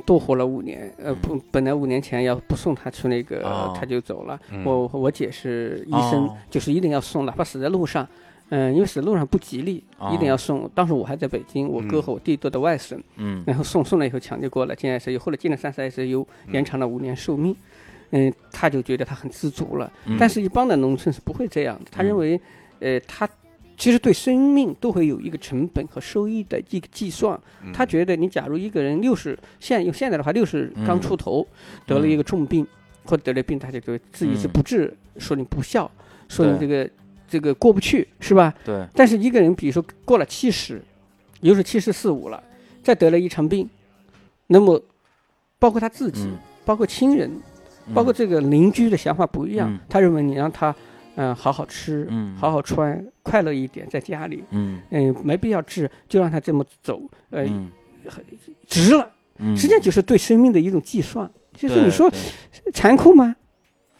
[0.05, 0.91] 多活了五年。
[0.97, 4.39] 呃，不，本来五年前要不送他去那个，哦他就走了。
[4.51, 8.07] 嗯我我姐是医生，哦就是一定要送，哪怕死在路上。
[8.49, 10.69] 嗯，因为死在路上不吉利，哦一定要送。
[10.73, 17.55] 当时我还在北京，我哥嗯和我弟都在外省，嗯然后送送了以后抢救过了，进 ICU，后来进了三次 ICU，延长了五年寿命。
[18.11, 19.91] 嗯，他就觉得他很知足了。
[20.05, 21.85] 嗯但是，一般的农村是不会这样的。
[21.91, 22.39] 他嗯认为，
[22.79, 23.27] 呃，他
[23.77, 27.39] 其实对生命都会有一个成本和收益的一个计算。
[27.63, 27.71] 嗯。
[27.71, 31.47] 他觉得，你假如一个人六十，现用现在的话，六十嗯刚出头，
[31.85, 32.65] 得了一个重病，
[33.05, 35.89] 或者得了病，他就对自己是嗯不治，说你不孝，
[36.27, 36.89] 说你这个
[37.29, 38.53] 这个过不去，是吧？
[38.65, 40.81] 对，但是一个人，比如说过了七十，
[41.41, 42.41] 也就是七十四五了，
[42.81, 43.69] 再得了一场病，
[44.47, 44.81] 那么
[45.59, 46.37] 包括他自己，嗯。
[46.65, 47.31] 包括亲人，
[47.93, 49.79] 包括这个邻居的想法不一样，嗯。
[49.87, 50.75] 他认为你让他
[51.17, 57.01] 嗯、好好吃，嗯好好穿，快乐一点，在家里，嗯嗯、没必要治，就让他这么走，
[57.31, 57.69] 呃，嗯
[58.65, 59.11] 值了。
[59.39, 61.29] 嗯，实际上就是对生命的一种计算。
[61.53, 62.09] 就是你说
[62.71, 63.35] 残酷吗？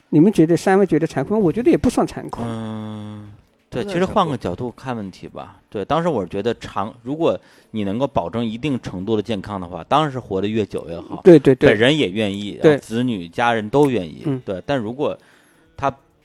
[0.09, 1.39] 你们觉得三位觉得残酷吗？
[1.39, 2.41] 我觉得也不算残酷。
[2.43, 3.31] 嗯，
[3.69, 5.59] 对，其实换个角度看问题吧。
[5.69, 7.39] 对，当时我是觉得长，如果
[7.71, 11.21] 你能够保证一定程度的健康的话，当然是活得越久越好。
[11.23, 14.21] 对对对，本人也愿意，对子女家人都愿意。
[14.25, 14.61] 嗯对。
[14.65, 15.21] 但如果他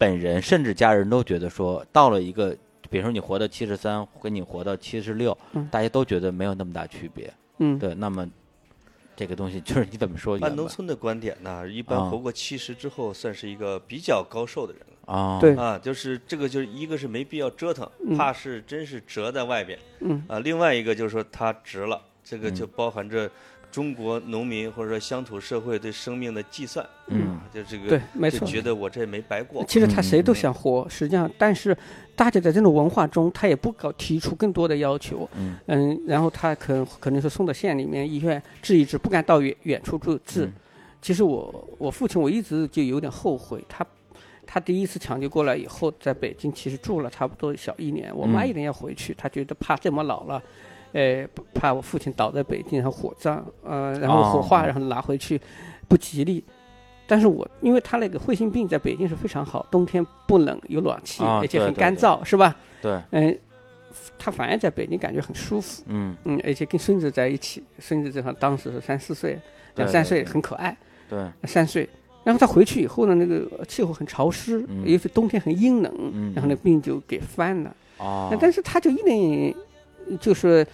[0.03, 2.57] 本人甚至家人都觉得说，到了一个，
[2.90, 7.32] 比如说你活到七十三，跟你活到七十六嗯，大家都觉得没有那么大区别。
[7.59, 8.28] 嗯，对，那么
[9.14, 15.14] 这个东西就是你怎么说按农村的观点呢，一般啊活过七十之后，算是一个比较高寿的人了。
[15.14, 23.30] 啊，对啊，就是这个就是一个是没必要折腾，嗯怕是真是折在外边嗯啊，另外一个就是说他值了，这个嗯就包含着
[23.72, 28.40] 中国农民或者说乡土社会对生命的计算，嗯啊，就这个对，没错。
[28.40, 31.76] 就觉得我这没白过，其实他谁都嗯想活，实际上，但是
[32.14, 40.44] 大家在这种文化中，他也不搞提出更多的要求，嗯嗯，然后他可能可能是送到县里面医院治一治，不敢到远远处住治。
[40.44, 40.52] 嗯
[41.02, 43.84] 其实我我父亲我一直就有点后悔，他
[44.46, 50.40] 他第一次抢救过来以后，在北京其实住了差不多小一年，我妈嗯一定要回去，他觉得怕这么老了。
[50.93, 55.40] 呃，怕我父亲倒在北京，然后火葬，呃，然后火化，哦然后拿回去，
[55.88, 56.43] 不吉利。
[57.07, 62.57] 但是我因为他那个彗星病在北京是非常好，冬天不冷，有暖气，啊而且很干燥，是吧？
[62.80, 63.38] 对，嗯、
[64.18, 69.38] 他反而在北京感觉很舒服，嗯嗯，而且跟孙子在一起，孙子正好当时是三四岁，
[69.74, 70.76] 两三岁，很可爱，
[71.09, 71.88] 对，三岁。
[72.24, 77.76] 然后他回去以后呢，那个气候很潮湿，嗯尤其冬天很阴冷，嗯然后那病就给犯了。
[77.99, 79.55] 啊那，但是他就一定
[80.18, 80.66] 就是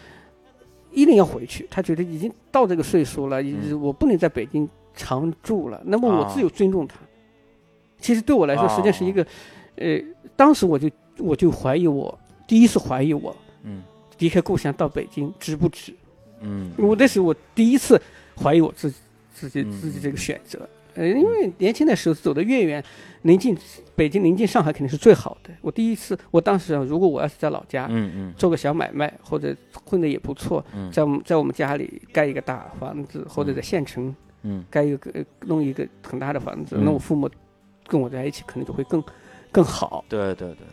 [0.90, 6.96] 一定要回去，他觉得已经到这个岁数了，嗯我不能在北京常住了，那么我啊只有尊重他。
[7.98, 9.26] 其实对我来说，哦实际上是一个，
[9.76, 10.00] 呃，
[10.36, 12.16] 当时我就我就怀疑我
[12.46, 13.34] 第一次怀疑我
[13.64, 13.82] 嗯
[14.18, 15.92] 离开故乡到北京值不值？
[16.40, 18.00] 嗯，我那是我第一次
[18.36, 18.96] 怀疑我自己
[19.34, 20.68] 自己嗯自己这个选择。
[20.98, 22.82] 呃，因为年轻的时候走得越远，
[23.22, 23.56] 临近
[23.94, 25.50] 北京、临近上海肯定是最好的。
[25.60, 28.34] 我第一次，我当时啊，如果我要是在老家，嗯嗯。
[28.36, 30.90] 做个小买卖，或者混的也不错，嗯。
[30.90, 34.64] 在我们在我们家里盖一个大房子，或者在县城嗯。
[34.68, 36.84] 盖一个呃弄一个很大的房子，嗯。
[36.84, 37.30] 那我父母
[37.86, 39.00] 跟我在一起可能就会更
[39.52, 40.04] 更好。
[40.08, 40.66] 对对对，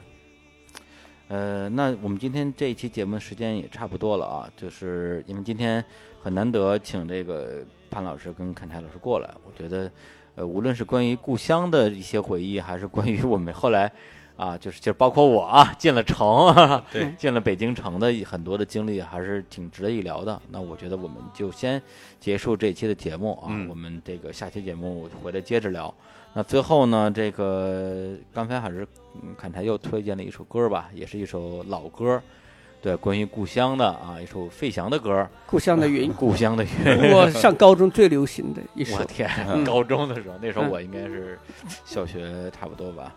[1.27, 5.83] 呃，那我们今天这一期节目时间也差不多了啊，就是因为今天
[6.25, 9.91] 很难得请这个潘老师跟侃台老师过来，我觉得，
[10.33, 13.91] 呃，无论是关于故乡的一些回忆，还是关于我们后来
[14.35, 16.51] 啊，就是就是包括我啊 进了城，
[16.91, 20.41] 对，进了北京城的很多的经历，还是挺值得一聊的。
[20.49, 21.79] 那我觉得我们就先
[22.19, 25.93] 结束这期的节目啊，嗯我们这个下期节目回来接着聊。
[26.33, 28.87] 那最后呢，这个刚才还是
[29.21, 32.19] 嗯侃台又推荐了一首歌吧，也是一首老歌，
[32.85, 37.11] 对，关于故乡的啊，一首费翔的歌，故乡的云， 故乡的云。
[37.11, 39.03] 我上高中最流行的一首我。
[39.05, 41.39] 天，嗯高中的时候，那时候嗯我应该是
[41.83, 43.15] 小学差不多吧。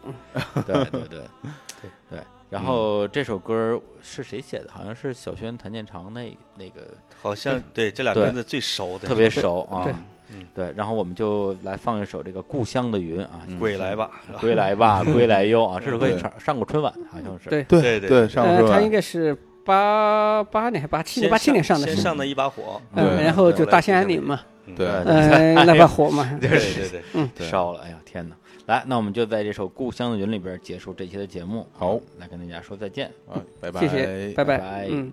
[0.64, 1.20] 对对对
[2.08, 2.18] 对。
[2.48, 4.70] 然后这首歌是谁写的？
[4.72, 6.88] 好像是小轩、谭健常那那个
[7.20, 9.84] 好像对这俩对名字最熟的，特别熟啊。
[9.84, 9.92] 对
[10.30, 14.10] 嗯对，然后我们就来放一首这个《故乡的云》啊，归来吧，
[14.40, 15.78] 归来吧，归来哟啊！
[15.78, 17.50] 这首歌上上过春晚，好像是。
[17.50, 18.90] 对对对对对，上呃，是吧他应？
[18.90, 19.36] 该是
[19.68, 24.40] 八八年还八七年，八七年上的上的一把火，嗯，然后就大兴安岭嘛，
[24.74, 28.36] 对嗯，那把 火嘛，对对对，嗯烧了，哎呀天哪！
[28.64, 31.66] 来，那我们就在这首《故乡的云》里边结束这期的节目。
[31.74, 33.12] 好，来跟大家说再见。
[33.28, 35.12] 啊，拜拜，谢谢，拜拜拜嗯。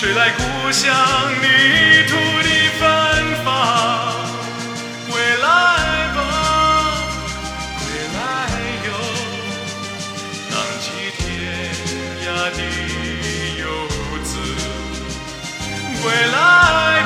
[0.00, 0.90] 吹来故乡
[1.42, 2.48] 泥土的
[2.78, 3.46] 芬芳
[5.10, 5.44] 归来
[6.16, 6.18] 吧
[7.76, 7.84] 归
[8.14, 8.18] 来
[8.86, 8.88] 哟
[10.52, 10.88] 浪迹
[11.18, 11.20] 天
[12.24, 12.26] 涯
[12.56, 12.58] 的
[13.60, 13.62] 游
[14.24, 14.30] 子
[16.02, 16.99] 归来